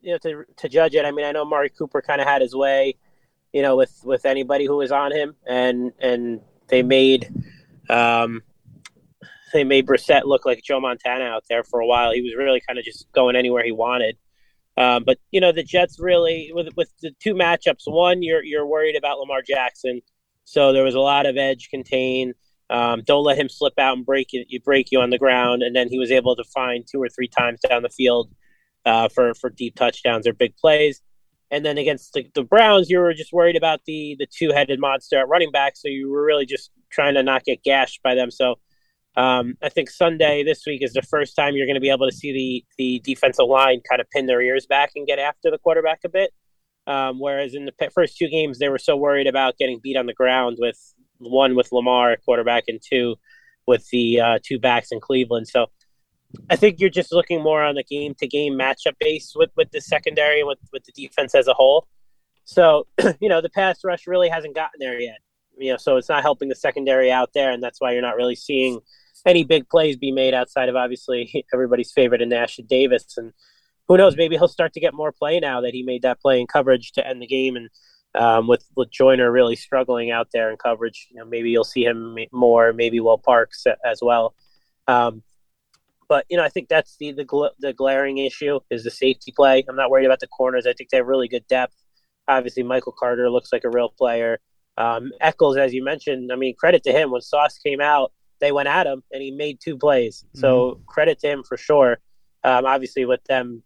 you 0.03 0.13
know 0.13 0.19
to 0.19 0.45
to 0.59 0.69
judge 0.69 0.95
it. 0.95 1.07
I 1.07 1.13
mean, 1.13 1.25
I 1.25 1.33
know 1.33 1.43
Amari 1.43 1.71
Cooper 1.71 2.03
kind 2.03 2.21
of 2.21 2.27
had 2.27 2.43
his 2.43 2.55
way, 2.55 2.97
you 3.55 3.63
know, 3.63 3.75
with 3.75 4.03
with 4.05 4.27
anybody 4.27 4.67
who 4.67 4.77
was 4.77 4.93
on 4.93 5.13
him, 5.13 5.35
and 5.47 5.93
and 5.99 6.43
they 6.69 6.83
made 6.83 7.33
um, 7.89 8.43
they 9.55 9.65
made 9.65 9.87
Brissett 9.87 10.25
look 10.27 10.45
like 10.45 10.63
Joe 10.63 10.79
Montana 10.79 11.25
out 11.25 11.45
there 11.49 11.65
for 11.65 11.81
a 11.81 11.87
while. 11.87 12.13
He 12.13 12.21
was 12.21 12.35
really 12.37 12.61
kind 12.61 12.79
of 12.79 12.85
just 12.85 13.11
going 13.13 13.35
anywhere 13.35 13.65
he 13.65 13.73
wanted. 13.73 14.19
Um, 14.77 15.05
but 15.05 15.19
you 15.31 15.41
know, 15.41 15.51
the 15.51 15.63
Jets 15.63 15.99
really 15.99 16.51
with 16.53 16.69
with 16.77 16.93
the 17.01 17.13
two 17.19 17.33
matchups. 17.33 17.87
One, 17.87 18.23
you're 18.23 18.45
you're 18.45 18.67
worried 18.67 18.95
about 18.95 19.21
Lamar 19.21 19.41
Jackson 19.41 20.03
so 20.45 20.73
there 20.73 20.85
was 20.85 20.95
a 20.95 21.01
lot 21.01 21.27
of 21.27 21.37
edge 21.37 21.71
contain. 21.71 22.35
Um, 22.71 23.03
don't 23.05 23.25
let 23.25 23.39
him 23.39 23.49
slip 23.49 23.75
out 23.79 23.97
and 23.97 24.07
break 24.07 24.29
you, 24.33 24.61
break 24.61 24.91
you 24.91 25.01
on 25.01 25.11
the 25.11 25.19
ground. 25.19 25.63
And 25.63 25.75
then 25.77 25.89
he 25.89 25.99
was 25.99 26.11
able 26.11 26.37
to 26.37 26.45
find 26.45 26.85
two 26.87 27.03
or 27.03 27.09
three 27.09 27.29
times 27.29 27.61
down 27.61 27.83
the 27.83 27.89
field 27.89 28.31
uh, 28.85 29.09
for 29.09 29.35
for 29.35 29.51
deep 29.51 29.75
touchdowns 29.77 30.27
or 30.27 30.33
big 30.33 30.57
plays. 30.57 31.03
And 31.51 31.65
then 31.65 31.79
against 31.79 32.13
the, 32.15 32.27
the 32.35 32.43
Browns, 32.43 32.91
you 32.91 32.99
were 32.99 33.15
just 33.15 33.33
worried 33.33 33.57
about 33.57 33.81
the 33.87 34.17
the 34.19 34.27
two 34.27 34.53
headed 34.53 34.81
monster 34.81 35.19
at 35.19 35.29
running 35.29 35.53
back. 35.53 35.77
So 35.77 35.89
you 35.89 36.11
were 36.11 36.25
really 36.25 36.47
just 36.47 36.71
trying 36.91 37.15
to 37.15 37.23
not 37.23 37.45
get 37.45 37.63
gashed 37.63 38.03
by 38.03 38.15
them. 38.15 38.31
So 38.31 38.57
Um, 39.17 39.55
I 39.63 39.69
think 39.69 39.91
Sunday 39.91 40.43
this 40.43 40.67
week 40.67 40.83
is 40.83 40.93
the 40.93 41.03
first 41.03 41.37
time 41.37 41.55
you're 41.55 41.67
going 41.67 41.77
to 41.77 41.81
be 41.81 41.91
able 41.91 42.11
to 42.11 42.17
see 42.17 42.33
the 42.33 42.65
the 42.79 43.01
defensive 43.05 43.47
line 43.47 43.81
kind 43.89 44.01
of 44.01 44.11
pin 44.11 44.27
their 44.27 44.43
ears 44.43 44.67
back 44.67 44.91
and 44.97 45.07
get 45.07 45.19
after 45.21 45.51
the 45.51 45.59
quarterback 45.59 46.01
a 46.05 46.09
bit. 46.09 46.33
Um, 46.87 47.21
whereas 47.21 47.55
in 47.55 47.65
the 47.65 47.91
first 47.95 48.17
two 48.19 48.29
games, 48.29 48.59
they 48.59 48.69
were 48.69 48.79
so 48.79 48.97
worried 48.97 49.27
about 49.27 49.57
getting 49.57 49.81
beat 49.81 49.97
on 49.97 50.07
the 50.07 50.13
ground 50.13 50.57
with 50.61 50.94
one 51.19 51.55
with 51.55 51.73
Lamar 51.73 52.17
quarterback 52.25 52.65
and 52.69 52.81
two 52.83 53.17
with 53.67 53.89
the 53.91 54.21
uh, 54.21 54.39
two 54.43 54.59
backs 54.59 54.89
in 54.93 55.01
Cleveland. 55.01 55.49
So 55.49 55.67
I 56.51 56.57
think 56.57 56.81
you're 56.81 56.91
just 56.91 57.13
looking 57.13 57.43
more 57.43 57.63
on 57.63 57.75
the 57.75 57.85
game 57.85 58.15
to 58.19 58.27
game 58.27 58.55
matchup 58.55 58.99
base 58.99 59.33
with, 59.35 59.51
with 59.57 59.71
the 59.71 59.81
secondary 59.81 60.41
and 60.41 60.49
with, 60.49 60.59
with 60.73 60.85
the 60.85 60.93
defense 60.93 61.35
as 61.35 61.49
a 61.49 61.55
whole. 61.55 61.87
So, 62.45 62.87
you 63.21 63.29
know, 63.29 63.41
the 63.41 63.51
pass 63.51 63.85
rush 63.85 64.07
really 64.07 64.29
hasn't 64.29 64.55
gotten 64.55 64.79
there 64.79 65.01
yet. 65.01 65.19
You 65.57 65.73
know, 65.73 65.77
so 65.77 65.97
it's 65.97 66.09
not 66.09 66.23
helping 66.23 66.49
the 66.49 66.57
secondary 66.57 67.13
out 67.13 67.31
there, 67.33 67.53
and 67.53 67.63
that's 67.63 67.81
why 67.81 67.93
you're 67.93 68.03
not 68.03 68.17
really 68.17 68.35
seeing 68.35 68.81
any 69.25 69.45
big 69.45 69.69
plays 69.69 69.97
be 69.97 70.13
made 70.13 70.35
outside 70.35 70.69
of 70.69 70.77
obviously 70.77 71.45
everybody's 71.55 71.93
favorite 71.93 72.21
in 72.21 72.29
Nash 72.29 72.59
and 72.59 72.69
Davis. 72.69 73.17
And 73.17 73.33
who 73.89 73.97
knows, 73.97 74.17
maybe 74.17 74.37
he'll 74.37 74.49
start 74.49 74.73
to 74.75 74.81
get 74.81 74.95
more 74.95 75.13
play 75.13 75.41
now 75.41 75.61
that 75.61 75.73
he 75.73 75.83
made 75.83 76.03
that 76.03 76.21
play 76.21 76.41
in 76.41 76.47
coverage 76.47 76.93
to 76.93 77.07
end 77.07 77.23
the 77.23 77.27
game. 77.27 77.57
And 77.57 77.71
um, 78.15 78.47
with 78.47 78.65
with 78.77 78.91
Joyner 78.91 79.31
really 79.31 79.57
struggling 79.57 80.11
out 80.11 80.29
there 80.33 80.51
in 80.51 80.57
coverage, 80.57 81.09
you 81.11 81.17
know, 81.17 81.25
maybe 81.25 81.51
you'll 81.51 81.65
see 81.65 81.85
him 81.85 82.17
more. 82.33 82.73
Maybe 82.73 83.01
Will 83.01 83.19
Parks 83.19 83.65
as 83.85 84.01
well. 84.03 84.35
Um, 84.87 85.23
but 86.09 86.27
you 86.29 86.37
know, 86.37 86.45
I 86.45 86.49
think 86.49 86.69
that's 86.69 86.97
the 86.99 87.13
the, 87.13 87.25
gl- 87.25 87.51
the 87.59 87.73
glaring 87.73 88.19
issue 88.19 88.61
is 88.71 88.85
the 88.85 88.91
safety 88.91 89.33
play. 89.35 89.65
I'm 89.69 89.77
not 89.77 89.91
worried 89.91 90.07
about 90.07 90.21
the 90.21 90.27
corners. 90.27 90.67
I 90.67 90.73
think 90.73 90.91
they 90.91 90.99
have 90.99 91.07
really 91.07 91.29
good 91.29 91.47
depth. 91.49 91.75
Obviously, 92.29 92.63
Michael 92.63 92.95
Carter 92.99 93.31
looks 93.31 93.53
like 93.53 93.65
a 93.65 93.71
real 93.71 93.89
player. 93.89 94.39
Um, 94.77 95.13
Echols, 95.21 95.57
as 95.57 95.73
you 95.73 95.85
mentioned, 95.85 96.33
I 96.33 96.37
mean, 96.37 96.55
credit 96.57 96.83
to 96.85 96.93
him. 96.93 97.11
When 97.11 97.21
Sauce 97.21 97.59
came 97.59 97.81
out, 97.81 98.13
they 98.41 98.53
went 98.53 98.69
at 98.69 98.87
him 98.87 99.03
and 99.13 99.23
he 99.23 99.31
made 99.31 99.59
two 99.61 99.77
plays. 99.77 100.25
Mm-hmm. 100.29 100.41
So 100.41 100.81
credit 100.87 101.19
to 101.21 101.29
him 101.29 101.45
for 101.45 101.57
sure. 101.57 101.99
Um, 102.43 102.67
obviously, 102.67 103.05
with 103.05 103.25
them 103.25 103.63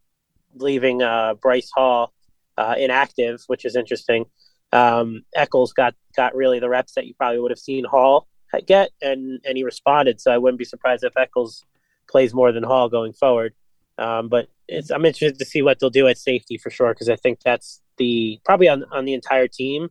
leaving 0.55 1.03
uh, 1.03 1.35
Bryce 1.35 1.71
Hall 1.75 2.13
uh, 2.59 2.75
inactive, 2.77 3.43
which 3.47 3.65
is 3.65 3.77
interesting. 3.77 4.27
Um, 4.73 5.23
Echols 5.35 5.73
got 5.73 5.95
got 6.15 6.35
really 6.35 6.59
the 6.59 6.69
reps 6.69 6.93
that 6.95 7.07
you 7.07 7.15
probably 7.15 7.41
would 7.41 7.51
have 7.51 7.59
seen 7.59 7.85
Hall 7.85 8.29
get, 8.67 8.91
and 9.01 9.41
and 9.45 9.57
he 9.57 9.65
responded. 9.65 10.21
So 10.21 10.31
I 10.31 10.39
wouldn't 10.39 10.59
be 10.59 10.65
surprised 10.65 11.05
if 11.05 11.17
Echols 11.17 11.65
plays 12.11 12.35
more 12.35 12.53
than 12.53 12.65
Hall 12.65 12.89
going 12.89 13.13
forward. 13.13 13.55
Um, 13.97 14.29
but 14.29 14.49
I'm 14.93 15.05
interested 15.05 15.39
to 15.39 15.45
see 15.45 15.63
what 15.63 15.79
they'll 15.81 15.91
do 15.91 16.07
at 16.07 16.19
safety 16.19 16.59
for 16.59 16.71
sure 16.71 16.93
because 16.93 17.09
I 17.09 17.17
think 17.17 17.41
that's 17.41 17.81
the 17.97 18.41
probably 18.45 18.69
on 18.69 18.85
on 18.93 19.05
the 19.05 19.15
entire 19.15 19.49
team. 19.49 19.89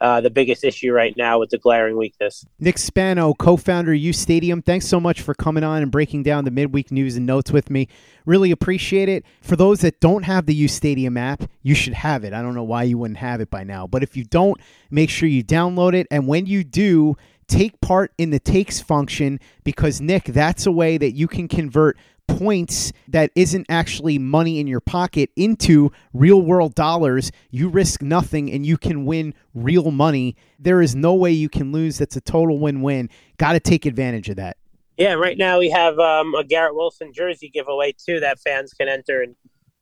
Uh, 0.00 0.18
the 0.18 0.30
biggest 0.30 0.64
issue 0.64 0.92
right 0.92 1.14
now 1.18 1.38
with 1.38 1.50
the 1.50 1.58
glaring 1.58 1.94
weakness. 1.94 2.46
Nick 2.58 2.78
Spano, 2.78 3.34
co-founder 3.34 3.92
U 3.92 4.14
Stadium, 4.14 4.62
thanks 4.62 4.86
so 4.86 4.98
much 4.98 5.20
for 5.20 5.34
coming 5.34 5.62
on 5.62 5.82
and 5.82 5.90
breaking 5.90 6.22
down 6.22 6.46
the 6.46 6.50
midweek 6.50 6.90
news 6.90 7.16
and 7.16 7.26
notes 7.26 7.50
with 7.50 7.68
me. 7.68 7.86
Really 8.24 8.50
appreciate 8.50 9.10
it. 9.10 9.26
For 9.42 9.56
those 9.56 9.80
that 9.80 10.00
don't 10.00 10.22
have 10.22 10.46
the 10.46 10.54
U 10.54 10.68
Stadium 10.68 11.18
app, 11.18 11.42
you 11.62 11.74
should 11.74 11.92
have 11.92 12.24
it. 12.24 12.32
I 12.32 12.40
don't 12.40 12.54
know 12.54 12.64
why 12.64 12.84
you 12.84 12.96
wouldn't 12.96 13.18
have 13.18 13.42
it 13.42 13.50
by 13.50 13.62
now, 13.62 13.86
but 13.86 14.02
if 14.02 14.16
you 14.16 14.24
don't, 14.24 14.58
make 14.90 15.10
sure 15.10 15.28
you 15.28 15.44
download 15.44 15.92
it. 15.92 16.06
And 16.10 16.26
when 16.26 16.46
you 16.46 16.64
do, 16.64 17.18
take 17.46 17.78
part 17.82 18.12
in 18.16 18.30
the 18.30 18.38
takes 18.38 18.80
function 18.80 19.38
because 19.64 20.00
Nick, 20.00 20.24
that's 20.24 20.64
a 20.64 20.72
way 20.72 20.96
that 20.96 21.12
you 21.12 21.28
can 21.28 21.46
convert 21.46 21.98
points 22.38 22.92
that 23.08 23.30
isn't 23.34 23.66
actually 23.68 24.18
money 24.18 24.60
in 24.60 24.66
your 24.66 24.80
pocket 24.80 25.30
into 25.36 25.90
real 26.12 26.42
world 26.42 26.74
dollars. 26.74 27.30
You 27.50 27.68
risk 27.68 28.02
nothing 28.02 28.50
and 28.50 28.64
you 28.64 28.76
can 28.76 29.04
win 29.04 29.34
real 29.54 29.90
money. 29.90 30.36
There 30.58 30.82
is 30.82 30.94
no 30.94 31.14
way 31.14 31.32
you 31.32 31.48
can 31.48 31.72
lose. 31.72 31.98
That's 31.98 32.16
a 32.16 32.20
total 32.20 32.58
win 32.58 32.82
win. 32.82 33.10
Got 33.38 33.52
to 33.52 33.60
take 33.60 33.86
advantage 33.86 34.28
of 34.28 34.36
that. 34.36 34.56
Yeah, 34.96 35.14
right 35.14 35.38
now 35.38 35.58
we 35.58 35.70
have 35.70 35.98
um, 35.98 36.34
a 36.34 36.44
Garrett 36.44 36.74
Wilson 36.74 37.12
jersey 37.14 37.48
giveaway 37.48 37.92
too 37.92 38.20
that 38.20 38.38
fans 38.38 38.74
can 38.74 38.86
enter. 38.88 39.22
And 39.22 39.34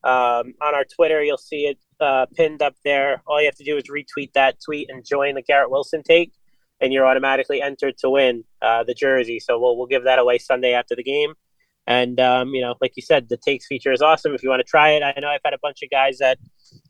um, 0.05 0.55
on 0.61 0.75
our 0.75 0.85
Twitter, 0.85 1.23
you'll 1.23 1.39
see 1.39 1.67
it 1.67 1.79
uh, 2.01 2.27
pinned 2.37 2.63
up 2.63 2.75
there. 2.85 3.23
All 3.27 3.41
you 3.41 3.47
have 3.47 3.57
to 3.57 3.65
do 3.65 3.77
is 3.77 3.85
retweet 3.85 4.33
that 4.35 4.59
tweet 4.65 4.89
and 4.91 5.05
join 5.05 5.35
the 5.35 5.43
Garrett 5.43 5.71
Wilson 5.71 6.05
take, 6.05 6.33
and 6.81 6.93
you're 6.93 7.05
automatically 7.05 7.61
entered 7.61 7.99
to 7.99 8.11
win 8.11 8.45
uh, 8.63 8.85
the 8.85 8.95
jersey. 8.95 9.41
So 9.41 9.59
we'll 9.59 9.77
we'll 9.77 9.89
give 9.89 10.05
that 10.05 10.21
away 10.21 10.39
Sunday 10.39 10.73
after 10.73 10.95
the 10.95 11.03
game. 11.03 11.35
And 11.89 12.21
um, 12.21 12.51
you 12.51 12.61
know, 12.61 12.75
like 12.83 12.93
you 12.97 13.03
said, 13.03 13.31
the 13.31 13.39
takes 13.39 13.67
feature 13.67 13.93
is 13.93 14.03
awesome. 14.03 14.35
If 14.35 14.43
you 14.43 14.51
want 14.51 14.61
to 14.61 14.71
try 14.71 14.91
it, 14.91 15.03
I 15.03 15.19
know 15.21 15.29
I've 15.29 15.41
had 15.43 15.55
a 15.55 15.59
bunch 15.59 15.83
of 15.83 15.89
guys 15.89 16.19
that 16.19 16.39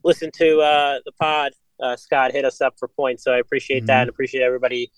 listen 0.02 0.30
to 0.38 0.58
uh, 0.58 0.98
the 1.06 1.12
pod. 1.12 1.52
Uh, 1.80 1.94
Scott 1.94 2.32
hit 2.32 2.44
us 2.44 2.60
up 2.60 2.74
for 2.76 2.88
points, 2.88 3.22
so 3.22 3.32
I 3.32 3.38
appreciate 3.38 3.78
mm-hmm. 3.78 3.86
that 3.86 4.00
and 4.02 4.10
appreciate 4.10 4.42
everybody 4.42 4.90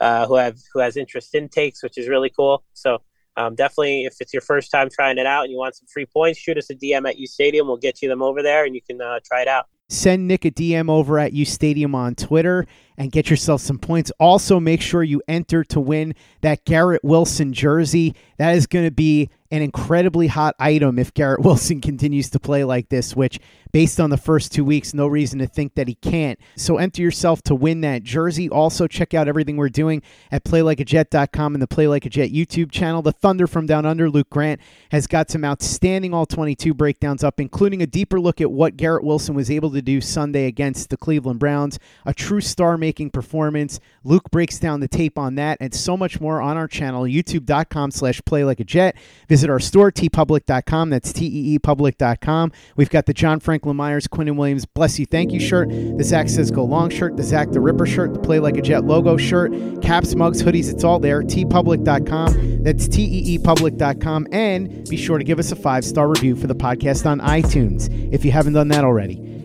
uh, 0.00 0.26
who 0.26 0.34
have 0.34 0.58
who 0.74 0.80
has 0.80 0.98
interest 0.98 1.34
in 1.34 1.48
takes, 1.48 1.82
which 1.82 1.96
is 1.96 2.08
really 2.08 2.28
cool. 2.28 2.62
So 2.74 2.98
um, 3.38 3.54
definitely, 3.54 4.04
if 4.04 4.16
it's 4.20 4.34
your 4.34 4.42
first 4.42 4.70
time 4.70 4.90
trying 4.90 5.16
it 5.16 5.24
out 5.24 5.44
and 5.44 5.50
you 5.50 5.56
want 5.56 5.76
some 5.76 5.86
free 5.90 6.04
points, 6.04 6.38
shoot 6.38 6.58
us 6.58 6.68
a 6.68 6.74
DM 6.74 7.08
at 7.08 7.16
U 7.16 7.26
Stadium. 7.26 7.68
We'll 7.68 7.78
get 7.78 8.02
you 8.02 8.08
them 8.10 8.20
over 8.20 8.42
there, 8.42 8.66
and 8.66 8.74
you 8.74 8.82
can 8.82 9.00
uh, 9.00 9.20
try 9.24 9.40
it 9.40 9.48
out. 9.48 9.64
Send 9.88 10.28
Nick 10.28 10.44
a 10.44 10.50
DM 10.50 10.90
over 10.90 11.18
at 11.18 11.32
U 11.32 11.46
Stadium 11.46 11.94
on 11.94 12.14
Twitter 12.14 12.66
and 12.98 13.12
get 13.12 13.30
yourself 13.30 13.60
some 13.60 13.78
points. 13.78 14.10
Also, 14.18 14.58
make 14.58 14.82
sure 14.82 15.02
you 15.02 15.22
enter 15.28 15.62
to 15.64 15.80
win 15.80 16.14
that 16.42 16.64
Garrett 16.64 17.02
Wilson 17.04 17.52
jersey. 17.54 18.14
That 18.38 18.56
is 18.56 18.66
going 18.66 18.84
to 18.84 18.90
be 18.90 19.30
an 19.50 19.62
incredibly 19.62 20.26
hot 20.26 20.54
item 20.58 20.98
if 20.98 21.14
Garrett 21.14 21.40
Wilson 21.44 21.80
continues 21.80 22.28
to 22.30 22.38
play 22.40 22.64
like 22.64 22.88
this, 22.88 23.16
which, 23.16 23.38
based 23.72 23.98
on 23.98 24.10
the 24.10 24.16
first 24.16 24.52
two 24.52 24.64
weeks, 24.64 24.92
no 24.92 25.06
reason 25.06 25.38
to 25.38 25.46
think 25.46 25.74
that 25.74 25.88
he 25.88 25.94
can't. 25.94 26.38
So 26.56 26.76
enter 26.76 27.02
yourself 27.02 27.42
to 27.42 27.54
win 27.54 27.80
that 27.82 28.02
jersey. 28.02 28.48
Also, 28.48 28.86
check 28.86 29.14
out 29.14 29.28
everything 29.28 29.56
we're 29.56 29.68
doing 29.68 30.02
at 30.30 30.44
playlikeajet.com 30.44 31.54
and 31.54 31.62
the 31.62 31.66
Play 31.66 31.88
Like 31.88 32.04
a 32.04 32.10
Jet 32.10 32.30
YouTube 32.30 32.70
channel. 32.70 33.00
The 33.00 33.12
Thunder 33.12 33.46
from 33.46 33.66
Down 33.66 33.86
Under, 33.86 34.10
Luke 34.10 34.30
Grant, 34.30 34.60
has 34.90 35.06
got 35.06 35.30
some 35.30 35.44
outstanding 35.44 36.12
All 36.12 36.26
22 36.26 36.74
breakdowns 36.74 37.24
up, 37.24 37.40
including 37.40 37.82
a 37.82 37.86
deeper 37.86 38.20
look 38.20 38.40
at 38.40 38.50
what 38.50 38.76
Garrett 38.76 39.04
Wilson 39.04 39.34
was 39.34 39.50
able 39.50 39.70
to 39.70 39.82
do 39.82 40.00
Sunday 40.00 40.46
against 40.46 40.90
the 40.90 40.96
Cleveland 40.96 41.40
Browns. 41.40 41.78
A 42.04 42.12
true 42.12 42.40
star 42.40 42.76
performance. 43.12 43.80
Luke 44.04 44.30
breaks 44.30 44.58
down 44.58 44.80
the 44.80 44.88
tape 44.88 45.18
on 45.18 45.34
that 45.36 45.58
and 45.60 45.74
so 45.74 45.96
much 45.96 46.20
more 46.20 46.40
on 46.40 46.56
our 46.56 46.66
channel, 46.66 47.02
youtube.com 47.02 47.90
slash 47.90 48.20
play 48.24 48.44
like 48.44 48.60
a 48.60 48.64
jet. 48.64 48.96
Visit 49.28 49.50
our 49.50 49.60
store, 49.60 49.92
teepublic.com. 49.92 50.90
That's 50.90 51.12
T-E-E-public.com. 51.12 52.52
We've 52.76 52.90
got 52.90 53.06
the 53.06 53.14
John 53.14 53.40
Franklin 53.40 53.76
Myers, 53.76 54.08
Quinnen 54.08 54.36
Williams, 54.36 54.64
Bless 54.66 54.98
You, 54.98 55.06
Thank 55.06 55.32
You 55.32 55.40
shirt, 55.40 55.68
the 55.68 56.04
Zach 56.04 56.28
Says 56.28 56.50
Go 56.50 56.64
Long 56.64 56.90
shirt, 56.90 57.16
the 57.16 57.22
Zach 57.22 57.50
the 57.50 57.60
Ripper 57.60 57.86
shirt, 57.86 58.14
the 58.14 58.20
Play 58.20 58.40
Like 58.40 58.56
a 58.56 58.62
Jet 58.62 58.84
logo 58.84 59.16
shirt, 59.16 59.52
caps, 59.82 60.14
mugs, 60.14 60.42
hoodies, 60.42 60.70
it's 60.72 60.84
all 60.84 60.98
there. 60.98 61.22
teepublic.com. 61.22 62.62
That's 62.62 62.88
T-E-E-public.com. 62.88 64.26
And 64.32 64.88
be 64.88 64.96
sure 64.96 65.18
to 65.18 65.24
give 65.24 65.38
us 65.38 65.52
a 65.52 65.56
five-star 65.56 66.08
review 66.08 66.36
for 66.36 66.46
the 66.46 66.54
podcast 66.54 67.06
on 67.06 67.20
iTunes 67.20 67.88
if 68.12 68.24
you 68.24 68.32
haven't 68.32 68.54
done 68.54 68.68
that 68.68 68.84
already. 68.84 69.37